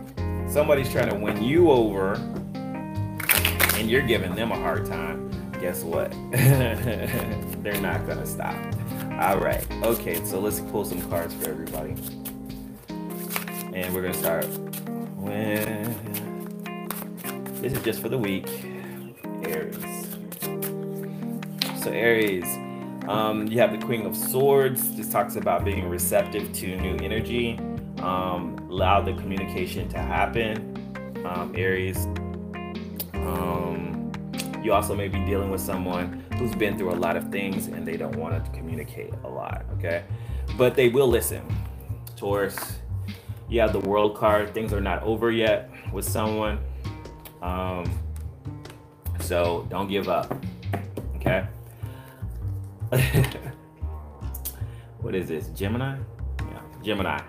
somebody's 0.48 0.90
trying 0.90 1.08
to 1.08 1.14
win 1.14 1.42
you 1.42 1.70
over 1.70 2.16
and 3.76 3.90
you're 3.90 4.06
giving 4.06 4.34
them 4.34 4.52
a 4.52 4.56
hard 4.56 4.86
time 4.86 5.26
guess 5.60 5.82
what? 5.82 6.12
They're 6.30 7.80
not 7.80 8.06
gonna 8.06 8.26
stop. 8.26 8.56
All 9.20 9.38
right. 9.38 9.66
Okay, 9.82 10.24
so 10.24 10.38
let's 10.38 10.60
pull 10.60 10.84
some 10.84 11.00
cards 11.10 11.34
for 11.34 11.48
everybody. 11.48 11.96
And 12.88 13.94
we're 13.94 14.02
gonna 14.02 14.14
start 14.14 14.46
with 15.16 16.04
this 17.60 17.72
is 17.72 17.82
just 17.82 18.00
for 18.00 18.08
the 18.08 18.18
week. 18.18 18.48
Aries. 19.42 20.06
So 21.82 21.90
Aries, 21.90 22.44
um, 23.08 23.48
you 23.48 23.58
have 23.58 23.72
the 23.72 23.84
Queen 23.84 24.06
of 24.06 24.16
Swords. 24.16 24.96
This 24.96 25.08
talks 25.08 25.36
about 25.36 25.64
being 25.64 25.88
receptive 25.88 26.52
to 26.52 26.76
new 26.76 26.96
energy. 27.04 27.58
Um, 27.98 28.56
allow 28.70 29.00
the 29.00 29.14
communication 29.14 29.88
to 29.88 29.98
happen. 29.98 30.74
Um, 31.24 31.52
Aries. 31.56 32.06
Um, 33.14 33.65
you 34.66 34.72
also 34.72 34.96
may 34.96 35.06
be 35.06 35.20
dealing 35.20 35.48
with 35.48 35.60
someone 35.60 36.24
who's 36.38 36.52
been 36.56 36.76
through 36.76 36.90
a 36.90 36.98
lot 36.98 37.16
of 37.16 37.30
things 37.30 37.68
and 37.68 37.86
they 37.86 37.96
don't 37.96 38.16
want 38.16 38.44
to 38.44 38.50
communicate 38.50 39.14
a 39.22 39.28
lot, 39.28 39.64
okay? 39.74 40.02
But 40.58 40.74
they 40.74 40.88
will 40.88 41.06
listen. 41.06 41.40
Taurus, 42.16 42.58
You 43.48 43.60
have 43.60 43.72
the 43.72 43.78
world 43.78 44.16
card. 44.16 44.52
Things 44.54 44.72
are 44.72 44.80
not 44.80 45.04
over 45.04 45.30
yet 45.30 45.70
with 45.92 46.04
someone. 46.04 46.58
Um, 47.42 47.88
so 49.20 49.68
don't 49.70 49.86
give 49.86 50.08
up. 50.08 50.36
Okay. 51.14 51.46
what 55.00 55.14
is 55.14 55.28
this? 55.28 55.46
Gemini? 55.50 55.96
Yeah, 56.40 56.60
Gemini. 56.82 57.20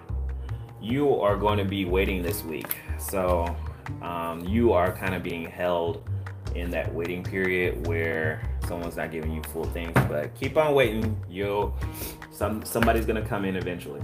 You 0.82 1.22
are 1.22 1.38
going 1.38 1.60
to 1.60 1.66
be 1.66 1.86
waiting 1.86 2.24
this 2.24 2.44
week. 2.44 2.78
So 2.98 3.56
um, 4.02 4.44
you 4.44 4.74
are 4.74 4.92
kind 4.92 5.14
of 5.14 5.22
being 5.22 5.46
held 5.46 6.10
in 6.56 6.70
that 6.72 6.94
waiting 6.94 7.24
period 7.24 7.88
where 7.88 8.42
someone's 8.68 8.98
not 8.98 9.12
giving 9.12 9.32
you 9.32 9.42
full 9.44 9.66
things, 9.66 9.94
but 10.08 10.34
keep 10.36 10.58
on 10.58 10.74
waiting. 10.74 11.20
You'll 11.30 11.76
some 12.32 12.64
somebody's 12.66 13.06
gonna 13.06 13.26
come 13.26 13.46
in 13.46 13.56
eventually. 13.56 14.02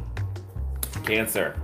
Cancer, 1.04 1.60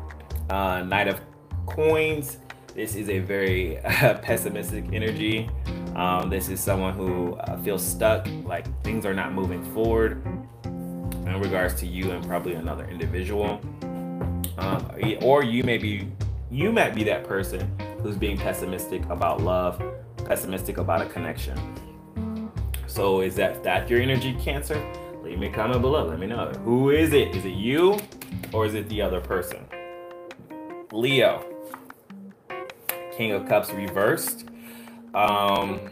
uh, 0.49 0.83
Knight 0.83 1.07
of 1.07 1.19
Coins. 1.65 2.37
This 2.75 2.95
is 2.95 3.09
a 3.09 3.19
very 3.19 3.79
uh, 3.79 4.17
pessimistic 4.21 4.85
energy. 4.93 5.49
Um, 5.95 6.29
this 6.29 6.49
is 6.49 6.59
someone 6.59 6.93
who 6.93 7.33
uh, 7.35 7.57
feels 7.61 7.85
stuck, 7.85 8.27
like 8.43 8.65
things 8.83 9.05
are 9.05 9.13
not 9.13 9.33
moving 9.33 9.63
forward 9.73 10.23
in 10.63 11.39
regards 11.39 11.73
to 11.75 11.87
you 11.87 12.11
and 12.11 12.25
probably 12.25 12.53
another 12.53 12.85
individual. 12.85 13.59
Um, 14.57 14.91
or 15.21 15.43
you 15.43 15.63
may 15.63 15.77
be 15.77 16.11
you 16.51 16.71
might 16.71 16.95
be 16.95 17.03
that 17.03 17.25
person 17.25 17.71
who's 18.01 18.17
being 18.17 18.37
pessimistic 18.37 19.05
about 19.09 19.41
love, 19.41 19.81
pessimistic 20.29 20.77
about 20.77 21.01
a 21.01 21.05
connection. 21.07 21.57
So 22.87 23.21
is 23.21 23.35
that 23.35 23.63
that 23.63 23.89
your 23.89 23.99
energy, 23.99 24.33
Cancer? 24.35 24.79
Leave 25.23 25.39
me 25.39 25.47
a 25.47 25.51
comment 25.51 25.81
below. 25.81 26.05
Let 26.05 26.19
me 26.19 26.27
know. 26.27 26.51
Who 26.63 26.91
is 26.91 27.13
it? 27.13 27.35
Is 27.35 27.43
it 27.45 27.55
you 27.55 27.99
or 28.53 28.65
is 28.65 28.75
it 28.75 28.87
the 28.87 29.01
other 29.01 29.19
person? 29.19 29.65
Leo. 30.91 31.45
King 33.11 33.31
of 33.33 33.47
Cups 33.47 33.71
reversed. 33.71 34.45
Um, 35.13 35.89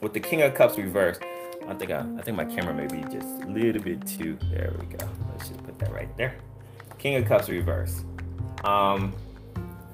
with 0.00 0.12
the 0.12 0.20
King 0.20 0.42
of 0.42 0.54
Cups 0.54 0.76
reversed, 0.76 1.22
I 1.66 1.74
think 1.74 1.90
I, 1.90 2.00
I 2.18 2.22
think 2.22 2.36
my 2.36 2.44
camera 2.44 2.74
may 2.74 2.86
be 2.86 3.02
just 3.10 3.28
a 3.42 3.46
little 3.46 3.82
bit 3.82 4.06
too. 4.06 4.36
There 4.50 4.74
we 4.78 4.86
go. 4.86 5.08
Let's 5.30 5.48
just 5.48 5.62
put 5.64 5.78
that 5.78 5.92
right 5.92 6.14
there. 6.16 6.36
King 6.98 7.16
of 7.16 7.26
Cups 7.26 7.48
reversed. 7.48 8.04
Um, 8.64 9.14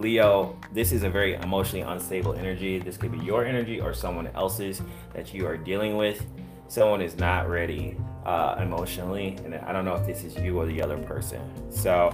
Leo, 0.03 0.59
this 0.73 0.91
is 0.91 1.05
a 1.05 1.09
very 1.09 1.35
emotionally 1.35 1.83
unstable 1.83 2.35
energy. 2.35 2.79
This 2.79 2.97
could 2.97 3.13
be 3.13 3.19
your 3.19 3.45
energy 3.45 3.81
or 3.81 3.95
someone 3.95 4.27
else's 4.35 4.83
that 5.15 5.33
you 5.33 5.47
are 5.47 5.57
dealing 5.57 5.97
with. 5.97 6.27
Someone 6.67 7.01
is 7.01 7.17
not 7.17 7.49
ready 7.49 7.97
uh, 8.27 8.57
emotionally, 8.61 9.39
and 9.45 9.55
I 9.55 9.73
don't 9.73 9.85
know 9.85 9.95
if 9.95 10.05
this 10.05 10.25
is 10.25 10.37
you 10.37 10.59
or 10.59 10.67
the 10.67 10.83
other 10.83 10.99
person. 10.99 11.41
So 11.71 12.13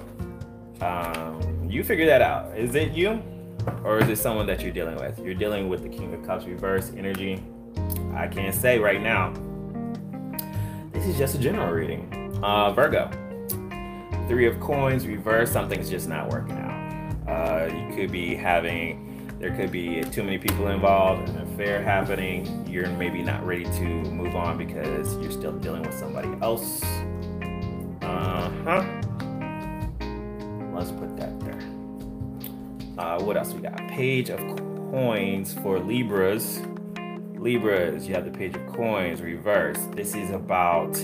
um, 0.82 1.66
you 1.68 1.82
figure 1.82 2.06
that 2.06 2.20
out. 2.20 2.56
Is 2.56 2.74
it 2.74 2.92
you, 2.92 3.22
or 3.84 4.00
is 4.00 4.08
it 4.08 4.16
someone 4.16 4.46
that 4.48 4.60
you're 4.60 4.72
dealing 4.72 4.96
with? 4.96 5.18
You're 5.18 5.34
dealing 5.34 5.70
with 5.70 5.82
the 5.82 5.88
King 5.88 6.12
of 6.12 6.22
Cups 6.26 6.44
reverse 6.44 6.92
energy. 6.94 7.42
I 8.14 8.28
can't 8.28 8.54
say 8.54 8.78
right 8.78 9.00
now. 9.00 9.32
This 10.92 11.06
is 11.06 11.16
just 11.16 11.36
a 11.36 11.38
general 11.38 11.72
reading. 11.72 12.38
Uh, 12.42 12.70
Virgo, 12.72 13.10
Three 14.28 14.46
of 14.46 14.60
Coins 14.60 15.06
reverse. 15.06 15.50
Something's 15.50 15.88
just 15.88 16.06
not 16.06 16.28
working 16.28 16.58
out. 16.58 16.77
Uh, 17.28 17.68
you 17.72 17.94
could 17.94 18.10
be 18.10 18.34
having, 18.34 19.30
there 19.38 19.54
could 19.54 19.70
be 19.70 20.02
too 20.04 20.22
many 20.22 20.38
people 20.38 20.68
involved, 20.68 21.28
an 21.28 21.38
affair 21.40 21.82
happening. 21.82 22.66
You're 22.66 22.88
maybe 22.88 23.22
not 23.22 23.44
ready 23.46 23.64
to 23.64 23.84
move 23.84 24.34
on 24.34 24.56
because 24.56 25.14
you're 25.18 25.30
still 25.30 25.52
dealing 25.52 25.82
with 25.82 25.92
somebody 25.92 26.30
else. 26.40 26.82
Uh 28.00 28.50
huh. 28.64 28.84
Let's 30.72 30.90
put 30.92 31.16
that 31.18 31.38
there. 31.40 31.60
Uh, 32.96 33.20
what 33.20 33.36
else 33.36 33.52
we 33.52 33.60
got? 33.60 33.76
Page 33.88 34.30
of 34.30 34.38
coins 34.90 35.52
for 35.52 35.78
Libras. 35.78 36.62
Libras, 37.36 38.08
you 38.08 38.14
have 38.14 38.24
the 38.24 38.30
page 38.30 38.56
of 38.56 38.66
coins 38.68 39.20
reverse. 39.20 39.78
This 39.92 40.14
is 40.14 40.30
about 40.30 40.98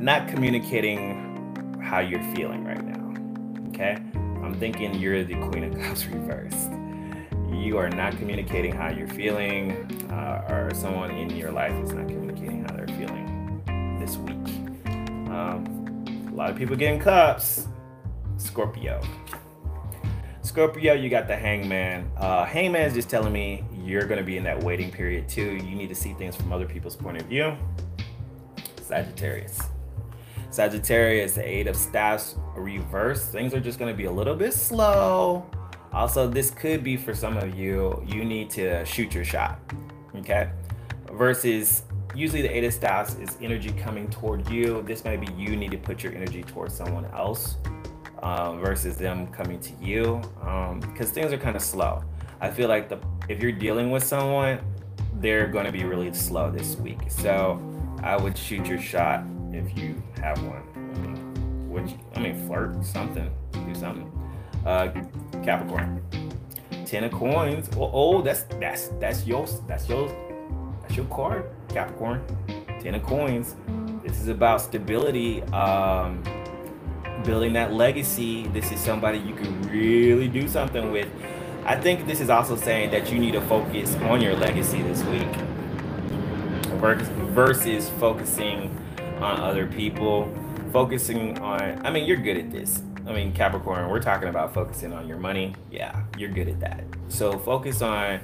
not 0.00 0.28
communicating 0.28 1.78
how 1.80 2.00
you're 2.00 2.22
feeling 2.34 2.64
right 2.64 2.84
now. 2.84 3.68
Okay? 3.68 3.98
I'm 4.52 4.60
thinking 4.60 4.94
you're 4.96 5.24
the 5.24 5.34
Queen 5.48 5.64
of 5.64 5.80
Cups 5.80 6.04
reversed. 6.12 6.70
You 7.50 7.78
are 7.78 7.88
not 7.88 8.18
communicating 8.18 8.70
how 8.70 8.90
you're 8.90 9.08
feeling, 9.08 9.72
uh, 10.10 10.46
or 10.46 10.70
someone 10.74 11.10
in 11.10 11.30
your 11.30 11.50
life 11.50 11.72
is 11.82 11.94
not 11.94 12.06
communicating 12.06 12.62
how 12.62 12.76
they're 12.76 12.86
feeling 12.88 13.62
this 13.98 14.18
week. 14.18 14.36
Um, 15.30 16.28
a 16.30 16.34
lot 16.34 16.50
of 16.50 16.56
people 16.56 16.76
getting 16.76 17.00
cups. 17.00 17.66
Scorpio. 18.36 19.00
Scorpio, 20.42 20.92
you 20.92 21.08
got 21.08 21.28
the 21.28 21.36
hangman. 21.36 22.10
Uh, 22.18 22.44
hangman 22.44 22.82
is 22.82 22.92
just 22.92 23.08
telling 23.08 23.32
me 23.32 23.64
you're 23.72 24.04
going 24.04 24.20
to 24.20 24.24
be 24.24 24.36
in 24.36 24.44
that 24.44 24.62
waiting 24.62 24.90
period 24.90 25.30
too. 25.30 25.52
You 25.54 25.74
need 25.74 25.88
to 25.88 25.94
see 25.94 26.12
things 26.12 26.36
from 26.36 26.52
other 26.52 26.66
people's 26.66 26.94
point 26.94 27.16
of 27.16 27.26
view. 27.26 27.56
Sagittarius. 28.82 29.71
Sagittarius, 30.52 31.32
the 31.32 31.48
Eight 31.48 31.66
of 31.66 31.74
Staffs 31.74 32.36
reverse. 32.54 33.24
Things 33.24 33.54
are 33.54 33.60
just 33.60 33.78
going 33.78 33.90
to 33.90 33.96
be 33.96 34.04
a 34.04 34.12
little 34.12 34.36
bit 34.36 34.52
slow. 34.52 35.46
Also, 35.94 36.28
this 36.28 36.50
could 36.50 36.84
be 36.84 36.96
for 36.96 37.14
some 37.14 37.38
of 37.38 37.54
you, 37.54 38.02
you 38.06 38.22
need 38.24 38.50
to 38.50 38.84
shoot 38.84 39.14
your 39.14 39.24
shot. 39.24 39.58
Okay. 40.16 40.50
Versus 41.12 41.84
usually 42.14 42.42
the 42.42 42.54
Eight 42.54 42.64
of 42.64 42.74
Staffs 42.74 43.14
is 43.14 43.38
energy 43.40 43.72
coming 43.72 44.08
toward 44.10 44.46
you. 44.50 44.82
This 44.82 45.04
might 45.04 45.20
be 45.20 45.32
you 45.32 45.56
need 45.56 45.70
to 45.70 45.78
put 45.78 46.02
your 46.02 46.14
energy 46.14 46.42
towards 46.42 46.74
someone 46.74 47.06
else 47.06 47.56
um, 48.22 48.60
versus 48.60 48.96
them 48.96 49.28
coming 49.28 49.58
to 49.60 49.72
you 49.80 50.20
because 50.80 51.08
um, 51.08 51.14
things 51.14 51.32
are 51.32 51.38
kind 51.38 51.56
of 51.56 51.62
slow. 51.62 52.04
I 52.42 52.50
feel 52.50 52.68
like 52.68 52.90
the 52.90 52.98
if 53.28 53.42
you're 53.42 53.52
dealing 53.52 53.90
with 53.90 54.04
someone, 54.04 54.60
they're 55.14 55.46
going 55.46 55.64
to 55.64 55.72
be 55.72 55.84
really 55.84 56.12
slow 56.12 56.50
this 56.50 56.76
week. 56.76 56.98
So 57.08 57.60
I 58.02 58.16
would 58.16 58.36
shoot 58.36 58.66
your 58.66 58.80
shot 58.80 59.24
if 59.54 59.76
you 59.76 60.02
have 60.16 60.42
one. 60.44 61.68
Would 61.70 61.92
I 62.14 62.20
mean 62.20 62.46
flirt 62.46 62.84
something, 62.84 63.30
do 63.52 63.74
something. 63.74 64.10
Uh, 64.66 64.88
Capricorn, 65.42 66.02
ten 66.84 67.04
of 67.04 67.12
coins. 67.12 67.68
Oh, 67.76 67.90
oh, 67.92 68.22
that's 68.22 68.42
that's 68.60 68.88
that's 69.00 69.26
your 69.26 69.46
that's 69.66 69.88
your 69.88 70.08
that's 70.82 70.96
your 70.96 71.06
card, 71.06 71.50
Capricorn. 71.68 72.22
Ten 72.80 72.94
of 72.94 73.02
coins. 73.02 73.56
This 74.04 74.20
is 74.20 74.28
about 74.28 74.60
stability, 74.60 75.42
um, 75.44 76.22
building 77.24 77.52
that 77.54 77.72
legacy. 77.72 78.46
This 78.48 78.70
is 78.72 78.80
somebody 78.80 79.18
you 79.18 79.34
can 79.34 79.62
really 79.62 80.28
do 80.28 80.48
something 80.48 80.92
with. 80.92 81.08
I 81.64 81.76
think 81.76 82.06
this 82.06 82.20
is 82.20 82.28
also 82.28 82.56
saying 82.56 82.90
that 82.90 83.12
you 83.12 83.18
need 83.18 83.32
to 83.32 83.40
focus 83.42 83.94
on 83.96 84.20
your 84.20 84.34
legacy 84.34 84.82
this 84.82 85.02
week 85.04 85.28
versus 87.32 87.88
focusing 88.00 88.76
on 89.22 89.40
other 89.40 89.66
people, 89.66 90.32
focusing 90.72 91.38
on, 91.38 91.84
I 91.86 91.90
mean, 91.90 92.06
you're 92.06 92.16
good 92.16 92.36
at 92.36 92.50
this. 92.50 92.82
I 93.06 93.12
mean, 93.12 93.32
Capricorn, 93.32 93.88
we're 93.88 94.00
talking 94.00 94.28
about 94.28 94.54
focusing 94.54 94.92
on 94.92 95.08
your 95.08 95.18
money. 95.18 95.54
Yeah, 95.70 96.02
you're 96.16 96.30
good 96.30 96.48
at 96.48 96.60
that. 96.60 96.84
So 97.08 97.38
focus 97.38 97.82
on 97.82 98.20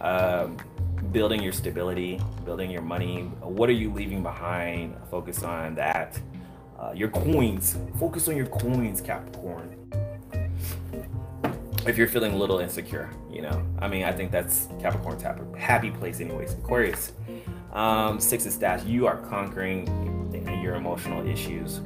um, 0.00 0.56
building 1.12 1.42
your 1.42 1.52
stability, 1.52 2.20
building 2.44 2.70
your 2.70 2.82
money. 2.82 3.22
What 3.40 3.68
are 3.68 3.74
you 3.74 3.92
leaving 3.92 4.22
behind? 4.22 4.96
Focus 5.10 5.42
on 5.42 5.74
that. 5.74 6.20
Uh, 6.78 6.92
your 6.94 7.08
coins. 7.08 7.76
Focus 7.98 8.28
on 8.28 8.36
your 8.36 8.46
coins, 8.46 9.00
Capricorn. 9.00 9.76
If 11.86 11.96
you're 11.98 12.08
feeling 12.08 12.34
a 12.34 12.36
little 12.36 12.58
insecure, 12.58 13.10
you 13.30 13.42
know, 13.42 13.66
I 13.78 13.88
mean, 13.88 14.04
I 14.04 14.12
think 14.12 14.30
that's 14.30 14.68
Capricorn's 14.80 15.22
happy, 15.56 15.90
place, 15.90 16.20
anyways. 16.20 16.52
Aquarius, 16.52 17.12
um, 17.72 18.20
six 18.20 18.46
of 18.46 18.52
staffs. 18.52 18.84
You 18.84 19.06
are 19.06 19.16
conquering 19.16 19.86
your 20.60 20.74
emotional 20.74 21.26
issues. 21.26 21.78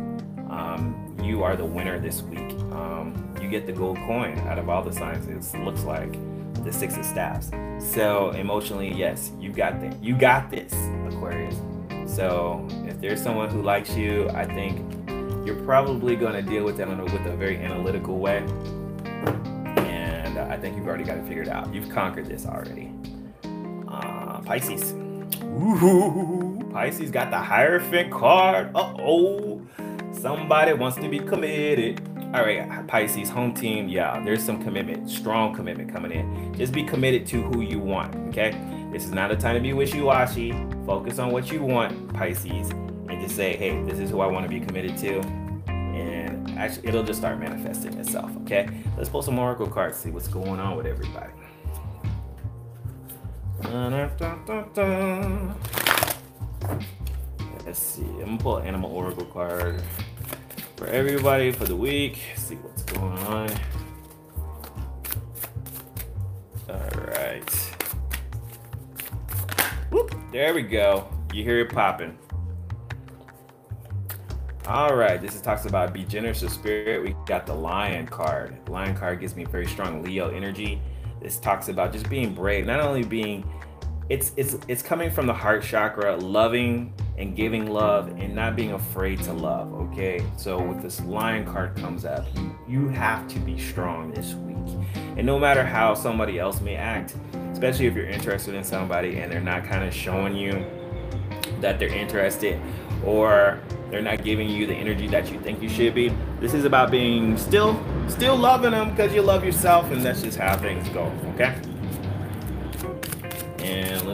Um, 0.50 1.16
you 1.22 1.42
are 1.42 1.56
the 1.56 1.64
winner 1.64 1.98
this 1.98 2.22
week. 2.22 2.52
Um, 2.72 3.34
you 3.40 3.48
get 3.48 3.66
the 3.66 3.72
gold 3.72 3.96
coin 4.06 4.38
out 4.40 4.58
of 4.58 4.68
all 4.68 4.82
the 4.82 4.92
signs. 4.92 5.26
It 5.26 5.64
looks 5.64 5.84
like 5.84 6.12
the 6.64 6.72
six 6.72 6.96
of 6.96 7.04
staffs. 7.04 7.50
So 7.78 8.30
emotionally, 8.30 8.92
yes, 8.92 9.32
you 9.38 9.50
got 9.50 9.80
this. 9.80 9.94
You 10.00 10.16
got 10.16 10.50
this, 10.50 10.72
Aquarius. 11.08 11.56
So 12.06 12.66
if 12.86 13.00
there's 13.00 13.22
someone 13.22 13.50
who 13.50 13.62
likes 13.62 13.96
you, 13.96 14.28
I 14.30 14.44
think 14.44 14.78
you're 15.46 15.62
probably 15.64 16.16
going 16.16 16.34
to 16.34 16.42
deal 16.42 16.64
with 16.64 16.76
them 16.76 16.96
with 16.98 17.26
a 17.26 17.36
very 17.36 17.58
analytical 17.58 18.18
way. 18.18 18.38
And 19.76 20.38
uh, 20.38 20.46
I 20.48 20.56
think 20.56 20.76
you've 20.76 20.86
already 20.86 21.04
got 21.04 21.18
it 21.18 21.26
figured 21.26 21.48
out. 21.48 21.72
You've 21.74 21.90
conquered 21.90 22.26
this 22.26 22.46
already. 22.46 22.92
Uh, 23.88 24.40
Pisces. 24.40 24.92
Ooh. 25.42 26.53
Pisces 26.74 27.12
got 27.12 27.30
the 27.30 27.38
Hierophant 27.38 28.10
card. 28.10 28.72
Uh 28.74 28.94
oh. 28.98 29.62
Somebody 30.10 30.72
wants 30.72 30.96
to 30.96 31.08
be 31.08 31.20
committed. 31.20 32.02
All 32.34 32.44
right, 32.44 32.84
Pisces, 32.88 33.30
home 33.30 33.54
team. 33.54 33.88
Yeah, 33.88 34.20
there's 34.24 34.42
some 34.42 34.60
commitment, 34.60 35.08
strong 35.08 35.54
commitment 35.54 35.92
coming 35.92 36.10
in. 36.10 36.52
Just 36.54 36.72
be 36.72 36.82
committed 36.82 37.28
to 37.28 37.42
who 37.42 37.60
you 37.60 37.78
want, 37.78 38.16
okay? 38.30 38.60
This 38.92 39.04
is 39.04 39.12
not 39.12 39.30
a 39.30 39.36
time 39.36 39.54
to 39.54 39.60
be 39.60 39.72
wishy 39.72 40.00
washy. 40.00 40.50
Focus 40.84 41.20
on 41.20 41.30
what 41.30 41.52
you 41.52 41.62
want, 41.62 42.12
Pisces, 42.12 42.70
and 42.70 43.20
just 43.22 43.36
say, 43.36 43.56
hey, 43.56 43.80
this 43.84 44.00
is 44.00 44.10
who 44.10 44.20
I 44.20 44.26
want 44.26 44.44
to 44.44 44.50
be 44.50 44.58
committed 44.58 44.98
to. 44.98 45.20
And 45.68 46.50
Actually, 46.58 46.88
it'll 46.88 47.04
just 47.04 47.20
start 47.20 47.38
manifesting 47.38 47.94
itself. 47.98 48.32
Okay, 48.42 48.68
let's 48.96 49.08
pull 49.08 49.22
some 49.22 49.38
oracle 49.38 49.68
cards, 49.68 49.96
see 49.96 50.10
what's 50.10 50.26
going 50.26 50.58
on 50.58 50.76
with 50.76 50.86
everybody. 50.86 51.30
Let's 57.66 57.78
see. 57.78 58.02
I'm 58.02 58.24
gonna 58.24 58.38
pull 58.38 58.56
an 58.58 58.66
animal 58.66 58.90
oracle 58.92 59.24
card 59.26 59.82
for 60.76 60.86
everybody 60.86 61.50
for 61.52 61.64
the 61.64 61.76
week. 61.76 62.20
See 62.36 62.56
what's 62.56 62.82
going 62.82 63.18
on. 63.18 63.50
All 66.68 66.90
right. 67.06 67.74
There 70.32 70.54
we 70.54 70.62
go. 70.62 71.08
You 71.32 71.44
hear 71.44 71.60
it 71.60 71.70
popping. 71.70 72.18
All 74.66 74.96
right, 74.96 75.20
this 75.20 75.34
is 75.34 75.42
talks 75.42 75.66
about 75.66 75.92
be 75.92 76.04
generous 76.04 76.42
of 76.42 76.50
spirit. 76.50 77.02
We 77.02 77.14
got 77.26 77.46
the 77.46 77.54
lion 77.54 78.06
card. 78.06 78.56
The 78.64 78.72
lion 78.72 78.96
card 78.96 79.20
gives 79.20 79.36
me 79.36 79.44
very 79.44 79.66
strong 79.66 80.02
Leo 80.02 80.30
energy. 80.30 80.80
This 81.20 81.38
talks 81.38 81.68
about 81.68 81.92
just 81.92 82.08
being 82.08 82.34
brave, 82.34 82.66
not 82.66 82.80
only 82.80 83.02
being 83.02 83.44
it's 84.10 84.32
it's 84.36 84.58
it's 84.68 84.82
coming 84.82 85.10
from 85.10 85.26
the 85.26 85.32
heart 85.32 85.62
chakra, 85.62 86.16
loving 86.16 86.92
and 87.16 87.34
giving 87.34 87.70
love 87.70 88.08
and 88.18 88.34
not 88.34 88.54
being 88.54 88.72
afraid 88.72 89.22
to 89.22 89.32
love, 89.32 89.72
okay? 89.72 90.22
So 90.36 90.60
with 90.60 90.82
this 90.82 91.00
lion 91.02 91.46
card 91.46 91.76
comes 91.76 92.04
up, 92.04 92.26
you 92.34 92.54
you 92.68 92.88
have 92.88 93.26
to 93.28 93.38
be 93.38 93.58
strong 93.58 94.12
this 94.12 94.34
week. 94.34 94.56
And 95.16 95.24
no 95.24 95.38
matter 95.38 95.64
how 95.64 95.94
somebody 95.94 96.38
else 96.38 96.60
may 96.60 96.76
act, 96.76 97.16
especially 97.52 97.86
if 97.86 97.94
you're 97.94 98.08
interested 98.08 98.54
in 98.54 98.64
somebody 98.64 99.18
and 99.18 99.32
they're 99.32 99.40
not 99.40 99.64
kind 99.64 99.84
of 99.84 99.94
showing 99.94 100.36
you 100.36 100.64
that 101.60 101.78
they're 101.78 101.88
interested 101.88 102.60
or 103.04 103.60
they're 103.90 104.02
not 104.02 104.24
giving 104.24 104.48
you 104.48 104.66
the 104.66 104.74
energy 104.74 105.06
that 105.06 105.30
you 105.30 105.40
think 105.40 105.62
you 105.62 105.68
should 105.68 105.94
be. 105.94 106.12
This 106.40 106.52
is 106.52 106.64
about 106.64 106.90
being 106.90 107.38
still 107.38 107.82
still 108.08 108.36
loving 108.36 108.72
them 108.72 108.90
because 108.90 109.14
you 109.14 109.22
love 109.22 109.44
yourself 109.44 109.90
and 109.90 110.02
that's 110.02 110.20
just 110.20 110.36
how 110.36 110.58
things 110.58 110.88
go, 110.90 111.10
okay? 111.34 111.54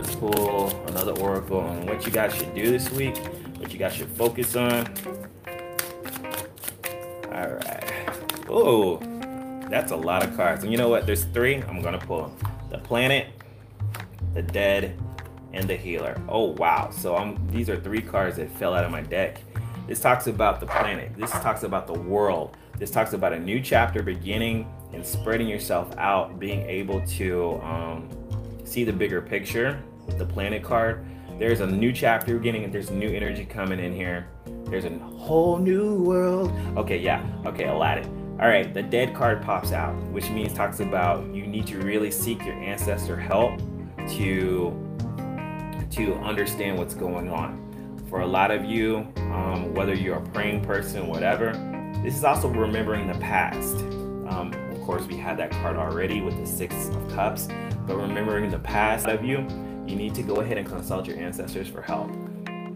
Let's 0.00 0.14
pull 0.14 0.70
another 0.86 1.12
oracle 1.20 1.60
on 1.60 1.84
what 1.84 2.06
you 2.06 2.10
guys 2.10 2.34
should 2.34 2.54
do 2.54 2.70
this 2.70 2.90
week, 2.90 3.18
what 3.58 3.70
you 3.70 3.78
guys 3.78 3.92
should 3.92 4.08
focus 4.08 4.56
on. 4.56 4.86
All 7.26 7.50
right. 7.50 7.92
Oh, 8.48 8.96
that's 9.68 9.92
a 9.92 9.96
lot 9.96 10.24
of 10.24 10.34
cards. 10.34 10.62
And 10.62 10.72
you 10.72 10.78
know 10.78 10.88
what? 10.88 11.04
There's 11.04 11.24
three. 11.24 11.56
I'm 11.56 11.82
gonna 11.82 11.98
pull 11.98 12.34
the 12.70 12.78
planet, 12.78 13.26
the 14.32 14.40
dead, 14.40 14.98
and 15.52 15.68
the 15.68 15.76
healer. 15.76 16.18
Oh 16.30 16.52
wow. 16.52 16.88
So 16.90 17.14
I'm 17.14 17.36
these 17.48 17.68
are 17.68 17.78
three 17.78 18.00
cards 18.00 18.38
that 18.38 18.50
fell 18.52 18.72
out 18.72 18.86
of 18.86 18.90
my 18.90 19.02
deck. 19.02 19.42
This 19.86 20.00
talks 20.00 20.28
about 20.28 20.60
the 20.60 20.66
planet. 20.66 21.12
This 21.14 21.30
talks 21.30 21.62
about 21.62 21.86
the 21.86 22.00
world. 22.00 22.56
This 22.78 22.90
talks 22.90 23.12
about 23.12 23.34
a 23.34 23.38
new 23.38 23.60
chapter 23.60 24.02
beginning 24.02 24.66
and 24.94 25.04
spreading 25.04 25.46
yourself 25.46 25.94
out, 25.98 26.40
being 26.40 26.62
able 26.62 27.06
to 27.06 27.60
um, 27.62 28.08
see 28.64 28.82
the 28.82 28.94
bigger 28.94 29.20
picture 29.20 29.78
the 30.18 30.26
planet 30.26 30.62
card. 30.62 31.04
There's 31.38 31.60
a 31.60 31.66
new 31.66 31.92
chapter 31.92 32.36
beginning 32.36 32.70
there's 32.70 32.90
new 32.90 33.08
energy 33.08 33.44
coming 33.44 33.78
in 33.78 33.94
here. 33.94 34.28
There's 34.64 34.84
a 34.84 34.98
whole 34.98 35.58
new 35.58 36.02
world. 36.02 36.52
Okay, 36.76 36.98
yeah. 36.98 37.26
Okay, 37.46 37.68
Aladdin. 37.68 38.38
All 38.40 38.48
right, 38.48 38.72
the 38.72 38.82
dead 38.82 39.14
card 39.14 39.42
pops 39.42 39.72
out, 39.72 39.94
which 40.10 40.28
means 40.30 40.52
talks 40.52 40.80
about 40.80 41.26
you 41.34 41.46
need 41.46 41.66
to 41.68 41.78
really 41.78 42.10
seek 42.10 42.44
your 42.44 42.54
ancestor 42.54 43.16
help 43.16 43.58
to 44.10 44.76
to 45.90 46.14
understand 46.16 46.78
what's 46.78 46.94
going 46.94 47.30
on 47.30 47.60
for 48.08 48.20
a 48.20 48.26
lot 48.26 48.50
of 48.50 48.64
you, 48.64 49.06
um, 49.16 49.72
whether 49.72 49.94
you're 49.94 50.16
a 50.16 50.28
praying 50.30 50.64
person, 50.64 51.06
whatever, 51.06 51.52
this 52.02 52.16
is 52.16 52.24
also 52.24 52.48
remembering 52.48 53.06
the 53.06 53.18
past. 53.18 53.76
Um, 54.28 54.52
of 54.70 54.80
course, 54.80 55.06
we 55.06 55.16
had 55.16 55.38
that 55.38 55.50
card 55.50 55.76
already 55.76 56.20
with 56.20 56.36
the 56.38 56.46
Six 56.46 56.88
of 56.88 57.08
Cups, 57.10 57.48
but 57.86 57.96
remembering 57.96 58.50
the 58.50 58.58
past 58.58 59.06
of 59.06 59.22
you, 59.24 59.46
you 59.90 59.96
need 59.96 60.14
to 60.14 60.22
go 60.22 60.36
ahead 60.36 60.56
and 60.56 60.66
consult 60.66 61.06
your 61.06 61.18
ancestors 61.18 61.68
for 61.68 61.82
help. 61.82 62.10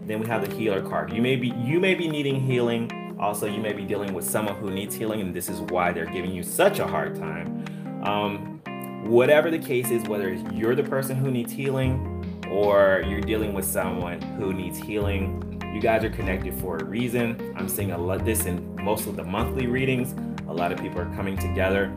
Then 0.05 0.19
we 0.19 0.27
have 0.27 0.47
the 0.47 0.53
healer 0.55 0.81
card. 0.81 1.13
You 1.13 1.21
may 1.21 1.35
be 1.35 1.47
you 1.57 1.79
may 1.79 1.95
be 1.95 2.07
needing 2.07 2.45
healing. 2.45 3.15
Also, 3.19 3.47
you 3.47 3.61
may 3.61 3.71
be 3.71 3.85
dealing 3.85 4.13
with 4.13 4.29
someone 4.29 4.55
who 4.55 4.69
needs 4.69 4.93
healing, 4.93 5.21
and 5.21 5.33
this 5.33 5.47
is 5.47 5.61
why 5.61 5.93
they're 5.93 6.05
giving 6.05 6.31
you 6.31 6.43
such 6.43 6.79
a 6.79 6.85
hard 6.85 7.15
time. 7.15 8.03
Um, 8.03 8.61
whatever 9.05 9.49
the 9.49 9.57
case 9.57 9.89
is, 9.89 10.03
whether 10.03 10.33
you're 10.33 10.75
the 10.75 10.83
person 10.83 11.15
who 11.15 11.31
needs 11.31 11.51
healing 11.51 12.41
or 12.51 13.03
you're 13.07 13.21
dealing 13.21 13.53
with 13.53 13.65
someone 13.65 14.21
who 14.21 14.53
needs 14.53 14.77
healing, 14.77 15.41
you 15.73 15.79
guys 15.79 16.03
are 16.03 16.09
connected 16.09 16.53
for 16.55 16.77
a 16.77 16.83
reason. 16.83 17.53
I'm 17.55 17.69
seeing 17.69 17.91
a 17.91 17.97
lot 17.97 18.25
this 18.25 18.45
in 18.45 18.75
most 18.83 19.07
of 19.07 19.15
the 19.15 19.23
monthly 19.23 19.67
readings. 19.67 20.13
A 20.47 20.53
lot 20.53 20.71
of 20.71 20.79
people 20.79 20.99
are 20.99 21.15
coming 21.15 21.37
together, 21.37 21.87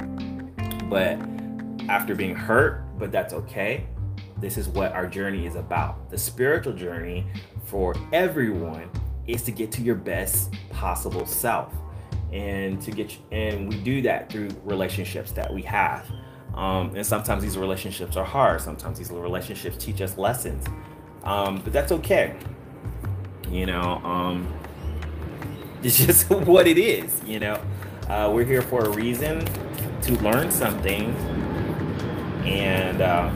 but 0.88 1.18
after 1.88 2.14
being 2.14 2.34
hurt, 2.34 2.84
but 2.98 3.10
that's 3.10 3.34
okay. 3.34 3.86
This 4.40 4.56
is 4.56 4.68
what 4.68 4.92
our 4.92 5.06
journey 5.06 5.46
is 5.46 5.56
about. 5.56 6.10
The 6.10 6.18
spiritual 6.18 6.72
journey 6.72 7.26
for 7.64 7.94
everyone 8.12 8.90
is 9.26 9.42
to 9.42 9.50
get 9.50 9.70
to 9.72 9.82
your 9.82 9.96
best 9.96 10.54
possible 10.70 11.26
self 11.26 11.72
and 12.32 12.80
to 12.82 12.90
get 12.90 13.16
and 13.32 13.68
we 13.68 13.80
do 13.82 14.02
that 14.02 14.30
through 14.30 14.48
relationships 14.64 15.32
that 15.32 15.52
we 15.52 15.62
have 15.62 16.06
um, 16.58 16.96
and 16.96 17.06
sometimes 17.06 17.44
these 17.44 17.56
relationships 17.56 18.16
are 18.16 18.24
hard. 18.24 18.60
Sometimes 18.60 18.98
these 18.98 19.12
relationships 19.12 19.76
teach 19.76 20.00
us 20.00 20.18
lessons. 20.18 20.66
Um, 21.22 21.60
but 21.62 21.72
that's 21.72 21.92
okay. 21.92 22.34
You 23.48 23.66
know, 23.66 24.00
um, 24.04 24.52
it's 25.84 26.04
just 26.04 26.28
what 26.30 26.66
it 26.66 26.76
is. 26.76 27.22
You 27.24 27.38
know, 27.38 27.62
uh, 28.08 28.32
we're 28.34 28.44
here 28.44 28.62
for 28.62 28.84
a 28.84 28.90
reason 28.90 29.44
to 30.02 30.12
learn 30.20 30.50
something. 30.50 31.14
And 32.44 33.02
uh, 33.02 33.30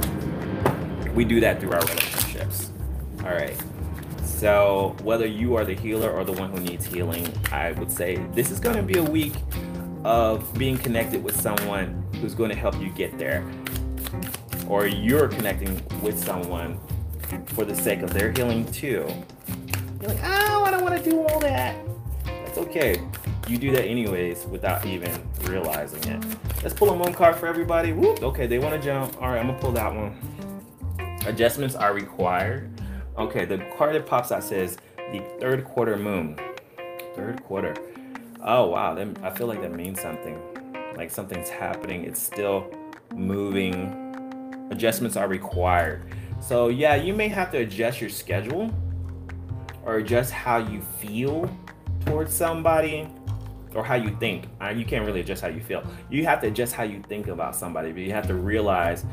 we 1.15 1.25
do 1.25 1.41
that 1.41 1.61
through 1.61 1.73
our 1.73 1.81
relationships. 1.81 2.73
All 3.21 3.31
right. 3.31 3.57
So, 4.25 4.97
whether 5.03 5.27
you 5.27 5.55
are 5.57 5.65
the 5.65 5.75
healer 5.75 6.11
or 6.11 6.25
the 6.25 6.33
one 6.33 6.51
who 6.51 6.59
needs 6.59 6.85
healing, 6.85 7.33
I 7.53 7.73
would 7.73 7.91
say 7.91 8.17
this 8.33 8.51
is 8.51 8.59
going 8.59 8.77
to 8.77 8.83
be 8.83 8.99
a 8.99 9.03
week 9.03 9.35
of 10.05 10.53
being 10.59 10.77
connected 10.77 11.23
with 11.23 11.41
someone 11.41 12.05
who's 12.21 12.35
going 12.35 12.51
to 12.51 12.57
help 12.57 12.81
you 12.81 12.91
get 12.91 13.17
there. 13.19 13.45
Or 14.67 14.87
you're 14.87 15.29
connecting 15.29 15.81
with 16.03 16.19
someone 16.19 16.81
for 17.49 17.65
the 17.65 17.75
sake 17.75 18.01
of 18.01 18.13
their 18.13 18.33
healing 18.33 18.71
too. 18.73 19.07
You're 20.01 20.11
like, 20.11 20.21
oh, 20.25 20.65
I 20.65 20.71
don't 20.71 20.83
want 20.83 21.03
to 21.03 21.11
do 21.11 21.23
all 21.23 21.39
that. 21.41 21.77
That's 22.25 22.59
okay. 22.59 23.01
You 23.49 23.59
do 23.59 23.71
that 23.73 23.85
anyways 23.85 24.47
without 24.47 24.85
even 24.87 25.11
realizing 25.45 26.03
it. 26.13 26.25
Let's 26.63 26.75
pull 26.75 26.91
a 26.91 26.97
moon 26.97 27.13
card 27.13 27.37
for 27.37 27.47
everybody. 27.47 27.93
Whoop. 27.93 28.23
Okay, 28.23 28.47
they 28.47 28.59
want 28.59 28.81
to 28.81 28.85
jump. 28.85 29.21
All 29.21 29.29
right, 29.31 29.39
I'm 29.39 29.49
gonna 29.49 29.59
pull 29.59 29.73
that 29.73 29.95
one. 29.95 30.17
Adjustments 31.27 31.77
are 31.77 31.95
required. 31.95 32.69
Okay, 33.17 33.45
the 33.45 33.59
card 33.77 33.95
that 33.95 34.07
pops 34.07 34.33
out 34.33 34.43
says 34.43 34.77
the 34.97 35.23
third 35.41 35.65
quarter 35.65 35.97
moon. 35.97 36.37
Third 37.15 37.43
quarter. 37.45 37.75
Oh 38.45 38.67
wow, 38.69 38.95
that, 38.95 39.09
I 39.23 39.31
feel 39.31 39.47
like 39.47 39.61
that 39.63 39.73
means 39.73 40.01
something. 40.01 40.41
Like 40.97 41.11
something's 41.11 41.49
happening. 41.49 42.05
It's 42.05 42.21
still 42.21 42.75
moving. 43.15 44.69
Adjustments 44.73 45.17
are 45.17 45.29
required. 45.29 46.03
So 46.41 46.69
yeah, 46.69 46.97
you 46.97 47.15
may 47.15 47.29
have 47.29 47.53
to 47.53 47.59
adjust 47.59 48.01
your 48.01 48.11
schedule 48.11 48.75
or 49.85 49.99
adjust 49.99 50.33
how 50.33 50.59
you 50.59 50.81
feel 50.99 51.49
towards 52.05 52.35
somebody 52.35 53.09
or 53.75 53.85
how 53.85 53.95
you 53.95 54.17
think. 54.19 54.47
Uh, 54.61 54.69
you 54.69 54.85
can't 54.85 55.07
really 55.07 55.21
adjust 55.21 55.43
how 55.43 55.49
you 55.49 55.61
feel. 55.61 55.85
You 56.11 56.25
have 56.25 56.41
to 56.41 56.49
adjust 56.49 56.75
how 56.75 56.83
you 56.83 57.01
think 57.09 57.29
about 57.29 57.55
somebody, 57.55 57.93
but 57.93 58.03
you 58.03 58.13
have 58.13 58.27
to 58.27 58.35
realize 58.35 59.05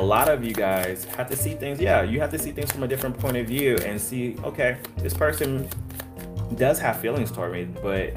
a 0.00 0.02
lot 0.02 0.30
of 0.30 0.42
you 0.42 0.54
guys 0.54 1.04
have 1.04 1.28
to 1.28 1.36
see 1.36 1.52
things. 1.52 1.78
Yeah, 1.78 2.02
you 2.02 2.20
have 2.20 2.30
to 2.30 2.38
see 2.38 2.52
things 2.52 2.72
from 2.72 2.82
a 2.84 2.88
different 2.88 3.18
point 3.18 3.36
of 3.36 3.46
view 3.46 3.76
and 3.84 4.00
see, 4.00 4.34
okay, 4.42 4.78
this 4.96 5.12
person 5.12 5.68
does 6.56 6.78
have 6.80 6.98
feelings 7.00 7.30
toward 7.30 7.52
me, 7.52 7.64
but 7.64 8.14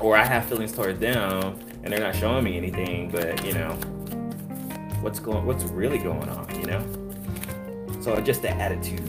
or 0.00 0.16
I 0.16 0.24
have 0.24 0.46
feelings 0.46 0.72
toward 0.72 0.98
them 0.98 1.60
and 1.84 1.92
they're 1.92 2.00
not 2.00 2.16
showing 2.16 2.44
me 2.44 2.56
anything, 2.56 3.10
but 3.10 3.44
you 3.44 3.52
know, 3.52 3.72
what's 5.02 5.20
going 5.20 5.44
what's 5.44 5.64
really 5.64 5.98
going 5.98 6.30
on, 6.30 6.48
you 6.58 6.66
know? 6.66 8.00
So 8.00 8.18
just 8.22 8.40
the 8.40 8.50
attitude. 8.50 9.06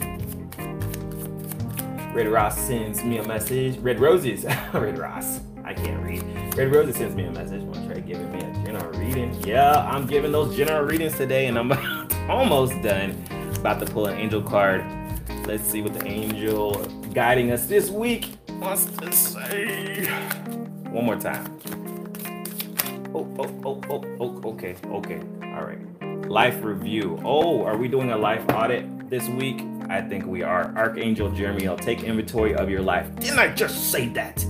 Red 2.14 2.28
Ross 2.28 2.58
sends 2.60 3.02
me 3.02 3.16
a 3.16 3.26
message. 3.26 3.78
Red 3.78 3.98
Roses, 3.98 4.44
Red 4.74 4.98
Ross. 4.98 5.40
I 5.64 5.72
can't 5.72 6.04
read. 6.04 6.22
Red 6.54 6.70
Roses 6.70 6.96
sends 6.96 7.14
me 7.14 7.24
a 7.24 7.30
message. 7.30 7.61
General 8.82 9.00
reading? 9.00 9.42
Yeah, 9.46 9.72
I'm 9.90 10.06
giving 10.06 10.32
those 10.32 10.56
general 10.56 10.84
readings 10.84 11.16
today, 11.16 11.46
and 11.46 11.58
I'm 11.58 11.72
almost 12.30 12.80
done. 12.82 13.22
About 13.56 13.80
to 13.80 13.86
pull 13.86 14.06
an 14.06 14.18
angel 14.18 14.42
card. 14.42 14.84
Let's 15.46 15.64
see 15.64 15.82
what 15.82 15.94
the 15.94 16.06
angel 16.06 16.84
guiding 17.12 17.52
us 17.52 17.66
this 17.66 17.90
week 17.90 18.30
wants 18.48 18.86
to 18.86 19.12
say. 19.12 20.06
One 20.90 21.04
more 21.04 21.16
time. 21.16 21.58
Oh, 23.14 23.28
oh, 23.38 23.60
oh, 23.64 23.80
oh, 23.90 24.16
oh, 24.20 24.50
okay, 24.50 24.76
okay. 24.86 25.20
All 25.42 25.64
right. 25.64 26.28
Life 26.28 26.62
review. 26.62 27.20
Oh, 27.24 27.62
are 27.64 27.76
we 27.76 27.88
doing 27.88 28.10
a 28.10 28.16
life 28.16 28.44
audit 28.48 29.10
this 29.10 29.28
week? 29.28 29.62
I 29.88 30.00
think 30.00 30.24
we 30.26 30.42
are. 30.42 30.72
Archangel 30.76 31.30
Jeremiel, 31.30 31.78
take 31.78 32.02
inventory 32.02 32.54
of 32.54 32.70
your 32.70 32.80
life. 32.80 33.14
Didn't 33.16 33.38
I 33.38 33.48
just 33.52 33.90
say 33.92 34.08
that? 34.08 34.44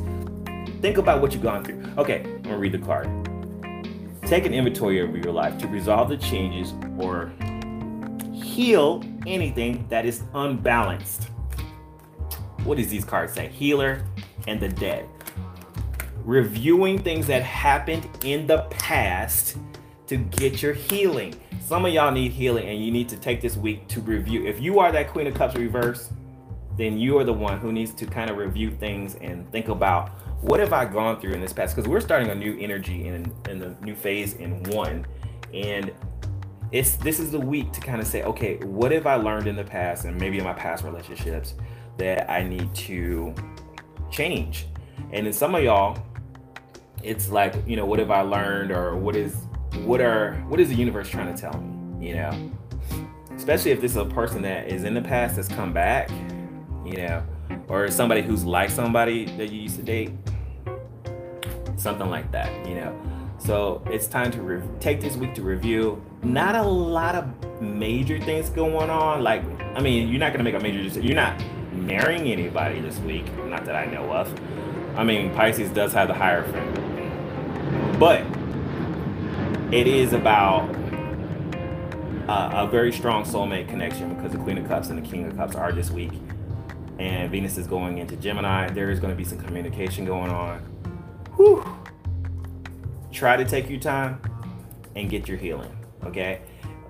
think 0.82 0.98
about 0.98 1.22
what 1.22 1.32
you've 1.32 1.44
gone 1.44 1.64
through. 1.64 1.80
Okay, 1.96 2.22
I'm 2.24 2.42
gonna 2.42 2.58
read 2.58 2.72
the 2.72 2.78
card. 2.78 3.21
Take 4.24 4.46
an 4.46 4.54
inventory 4.54 5.00
of 5.00 5.14
your 5.16 5.32
life 5.32 5.58
to 5.58 5.66
resolve 5.68 6.08
the 6.08 6.16
changes 6.16 6.72
or 6.98 7.32
heal 8.32 9.02
anything 9.26 9.86
that 9.88 10.06
is 10.06 10.22
unbalanced. 10.34 11.24
What 12.64 12.78
does 12.78 12.88
these 12.88 13.04
cards 13.04 13.32
say? 13.32 13.48
Healer 13.48 14.04
and 14.46 14.60
the 14.60 14.68
dead. 14.68 15.08
Reviewing 16.24 16.98
things 16.98 17.26
that 17.26 17.42
happened 17.42 18.08
in 18.24 18.46
the 18.46 18.62
past 18.70 19.56
to 20.06 20.16
get 20.16 20.62
your 20.62 20.72
healing. 20.72 21.34
Some 21.60 21.84
of 21.84 21.92
y'all 21.92 22.12
need 22.12 22.32
healing 22.32 22.68
and 22.68 22.82
you 22.82 22.90
need 22.90 23.08
to 23.08 23.16
take 23.16 23.40
this 23.40 23.56
week 23.56 23.88
to 23.88 24.00
review. 24.00 24.46
If 24.46 24.60
you 24.60 24.78
are 24.78 24.92
that 24.92 25.08
Queen 25.08 25.26
of 25.26 25.34
Cups 25.34 25.56
reverse, 25.56 26.10
then 26.76 26.98
you 26.98 27.18
are 27.18 27.24
the 27.24 27.32
one 27.32 27.58
who 27.58 27.72
needs 27.72 27.92
to 27.94 28.06
kind 28.06 28.30
of 28.30 28.36
review 28.36 28.70
things 28.70 29.16
and 29.16 29.50
think 29.50 29.68
about 29.68 30.10
what 30.42 30.58
have 30.58 30.72
I 30.72 30.84
gone 30.84 31.20
through 31.20 31.32
in 31.32 31.40
this 31.40 31.52
past? 31.52 31.74
Because 31.74 31.88
we're 31.88 32.00
starting 32.00 32.28
a 32.30 32.34
new 32.34 32.58
energy 32.58 33.06
in 33.06 33.32
in 33.48 33.58
the 33.58 33.74
new 33.80 33.94
phase 33.94 34.34
in 34.34 34.62
one, 34.64 35.06
and 35.54 35.92
it's 36.72 36.96
this 36.96 37.20
is 37.20 37.30
the 37.30 37.38
week 37.38 37.70
to 37.72 37.80
kind 37.80 38.00
of 38.00 38.06
say, 38.06 38.24
okay, 38.24 38.56
what 38.64 38.90
have 38.90 39.06
I 39.06 39.14
learned 39.14 39.46
in 39.46 39.54
the 39.54 39.64
past 39.64 40.04
and 40.04 40.18
maybe 40.18 40.38
in 40.38 40.44
my 40.44 40.52
past 40.52 40.84
relationships 40.84 41.54
that 41.98 42.28
I 42.28 42.42
need 42.42 42.74
to 42.74 43.32
change? 44.10 44.66
And 45.12 45.26
in 45.26 45.32
some 45.32 45.54
of 45.54 45.62
y'all, 45.62 45.96
it's 47.04 47.30
like, 47.30 47.54
you 47.66 47.76
know, 47.76 47.86
what 47.86 48.00
have 48.00 48.10
I 48.10 48.22
learned 48.22 48.72
or 48.72 48.96
what 48.96 49.14
is 49.14 49.36
what 49.84 50.00
are 50.00 50.34
what 50.48 50.58
is 50.58 50.68
the 50.68 50.74
universe 50.74 51.08
trying 51.08 51.32
to 51.32 51.40
tell 51.40 51.56
me? 51.60 52.08
You 52.08 52.14
know, 52.16 52.52
especially 53.36 53.70
if 53.70 53.80
this 53.80 53.92
is 53.92 53.96
a 53.96 54.06
person 54.06 54.42
that 54.42 54.66
is 54.66 54.82
in 54.82 54.94
the 54.94 55.02
past 55.02 55.36
that's 55.36 55.46
come 55.46 55.72
back, 55.72 56.10
you 56.84 56.96
know, 56.96 57.22
or 57.68 57.88
somebody 57.92 58.22
who's 58.22 58.44
like 58.44 58.70
somebody 58.70 59.26
that 59.36 59.52
you 59.52 59.60
used 59.60 59.76
to 59.76 59.82
date 59.84 60.10
something 61.82 62.08
like 62.08 62.30
that, 62.32 62.66
you 62.66 62.76
know. 62.76 62.96
So 63.38 63.82
it's 63.86 64.06
time 64.06 64.30
to 64.32 64.40
re- 64.40 64.62
take 64.78 65.00
this 65.00 65.16
week 65.16 65.34
to 65.34 65.42
review. 65.42 66.02
Not 66.22 66.54
a 66.54 66.62
lot 66.62 67.16
of 67.16 67.60
major 67.60 68.20
things 68.20 68.48
going 68.48 68.88
on. 68.88 69.22
Like, 69.24 69.42
I 69.74 69.80
mean, 69.80 70.08
you're 70.08 70.20
not 70.20 70.32
gonna 70.32 70.44
make 70.44 70.54
a 70.54 70.60
major 70.60 70.82
decision. 70.82 71.02
You're 71.02 71.16
not 71.16 71.42
marrying 71.72 72.30
anybody 72.30 72.80
this 72.80 72.98
week, 73.00 73.26
not 73.46 73.64
that 73.64 73.74
I 73.74 73.86
know 73.86 74.12
of. 74.12 74.32
I 74.96 75.04
mean, 75.04 75.34
Pisces 75.34 75.70
does 75.70 75.92
have 75.94 76.08
the 76.08 76.14
Hierophant, 76.14 77.98
but 77.98 78.22
it 79.72 79.86
is 79.86 80.12
about 80.12 80.68
a 82.28 82.66
very 82.70 82.92
strong 82.92 83.24
soulmate 83.24 83.68
connection 83.68 84.14
because 84.14 84.32
the 84.32 84.38
Queen 84.38 84.58
of 84.58 84.68
Cups 84.68 84.88
and 84.88 85.04
the 85.04 85.08
King 85.08 85.26
of 85.26 85.36
Cups 85.36 85.56
are 85.56 85.72
this 85.72 85.90
week, 85.90 86.12
and 86.98 87.30
Venus 87.30 87.58
is 87.58 87.66
going 87.66 87.98
into 87.98 88.16
Gemini. 88.16 88.70
There 88.70 88.90
is 88.90 89.00
going 89.00 89.10
to 89.10 89.16
be 89.16 89.24
some 89.24 89.38
communication 89.38 90.04
going 90.04 90.30
on 90.30 90.71
whew, 91.36 91.64
try 93.10 93.36
to 93.36 93.44
take 93.44 93.68
your 93.68 93.80
time 93.80 94.20
and 94.96 95.08
get 95.10 95.28
your 95.28 95.36
healing. 95.36 95.70
Okay. 96.04 96.40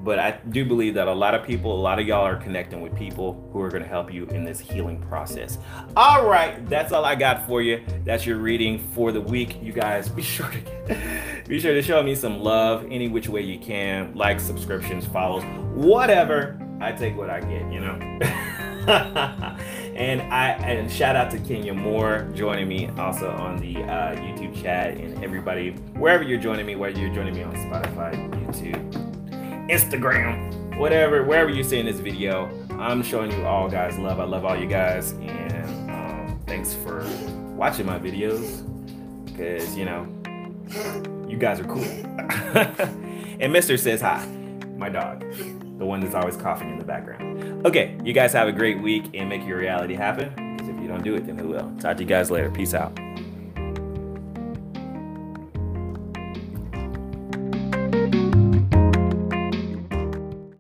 But 0.05 0.19
I 0.19 0.33
do 0.49 0.65
believe 0.65 0.95
that 0.95 1.07
a 1.07 1.13
lot 1.13 1.35
of 1.35 1.47
people, 1.47 1.79
a 1.79 1.81
lot 1.81 2.01
of 2.01 2.07
y'all 2.07 2.27
are 2.27 2.35
connecting 2.35 2.81
with 2.81 2.95
people 2.97 3.49
who 3.53 3.61
are 3.61 3.69
going 3.69 3.85
to 3.85 3.89
help 3.89 4.13
you 4.13 4.27
in 4.27 4.45
this 4.45 4.59
healing 4.59 5.01
process. 5.03 5.59
All 5.97 6.27
right, 6.27 6.69
that's 6.69 6.93
all 6.93 7.05
I 7.05 7.15
got 7.15 7.47
for 7.47 7.63
you. 7.63 7.85
That's 8.05 8.27
your 8.27 8.39
reading 8.39 8.81
for 8.95 9.13
the 9.13 9.21
week. 9.21 9.63
You 9.63 9.73
guys 9.73 10.09
be 10.09 10.23
sure 10.23 10.51
to 10.51 10.99
be 11.49 11.61
sure 11.61 11.73
to 11.73 11.83
show 11.83 12.03
me 12.03 12.17
some 12.17 12.41
love 12.41 12.85
any 12.91 13.07
which 13.09 13.29
way 13.29 13.43
you 13.43 13.61
can. 13.61 14.13
Like, 14.17 14.41
subscriptions, 14.41 15.07
follows, 15.07 15.45
whatever. 15.73 16.59
I 16.81 16.91
take 16.91 17.17
what 17.17 17.31
I 17.31 17.39
get, 17.39 17.73
you 17.73 17.79
know. 17.79 18.19
And 19.95 20.23
I 20.33 20.49
and 20.51 20.91
shout 20.91 21.17
out 21.17 21.31
to 21.33 21.39
Kenya 21.39 21.75
Moore 21.75 22.31
joining 22.35 22.67
me 22.67 22.89
also 22.99 23.31
on 23.31 23.59
the 23.59 23.77
uh, 23.83 24.17
YouTube 24.17 24.61
chat 24.63 24.97
and 24.97 25.23
everybody 25.23 25.73
wherever 25.99 26.23
you're 26.23 26.41
joining 26.41 26.65
me, 26.65 26.77
whether 26.77 26.99
you're 26.99 27.15
joining 27.15 27.35
me 27.35 27.43
on 27.43 27.55
Spotify, 27.55 28.15
YouTube, 28.47 29.69
Instagram, 29.69 30.79
whatever, 30.79 31.25
wherever 31.25 31.51
you're 31.51 31.65
seeing 31.65 31.85
this 31.85 32.01
video, 32.01 32.51
I'm 32.71 33.03
showing 33.03 33.31
you 33.33 33.45
all 33.45 33.69
guys 33.69 33.99
love. 33.99 34.19
I 34.19 34.25
love 34.25 34.47
all 34.47 34.57
you 34.57 34.67
guys, 34.67 35.13
and 35.13 35.91
um, 35.91 36.41
thanks 36.47 36.73
for 36.73 37.05
watching 37.55 37.85
my 37.85 37.99
videos 37.99 38.67
because 39.27 39.77
you 39.77 39.85
know 39.85 40.07
you 41.29 41.37
guys 41.37 41.61
are 41.61 41.65
cool. 41.65 41.85
and 43.41 43.53
Mister 43.53 43.77
says 43.77 44.01
hi, 44.01 44.27
my 44.79 44.89
dog 44.89 45.23
the 45.83 45.87
one 45.87 45.99
that's 45.99 46.15
always 46.15 46.37
coughing 46.37 46.71
in 46.71 46.79
the 46.79 46.85
background. 46.85 47.52
Okay, 47.65 47.97
you 48.03 48.13
guys 48.13 48.33
have 48.33 48.49
a 48.49 48.53
great 48.53 48.83
week 48.83 49.11
and 49.15 49.29
make 49.29 49.47
your 49.47 49.57
reality 49.57 49.95
happen. 49.95 50.57
Because 50.57 50.69
if 50.69 50.83
you 50.83 50.89
don't 50.89 51.05
do 51.05 51.15
it, 51.15 51.27
then 51.27 51.39
who 51.39 51.49
will? 51.49 51.73
Talk 51.79 51.97
to 51.99 52.03
you 52.03 52.09
guys 52.09 52.29
later. 52.29 52.51
Peace 52.51 52.75
out. 52.75 52.99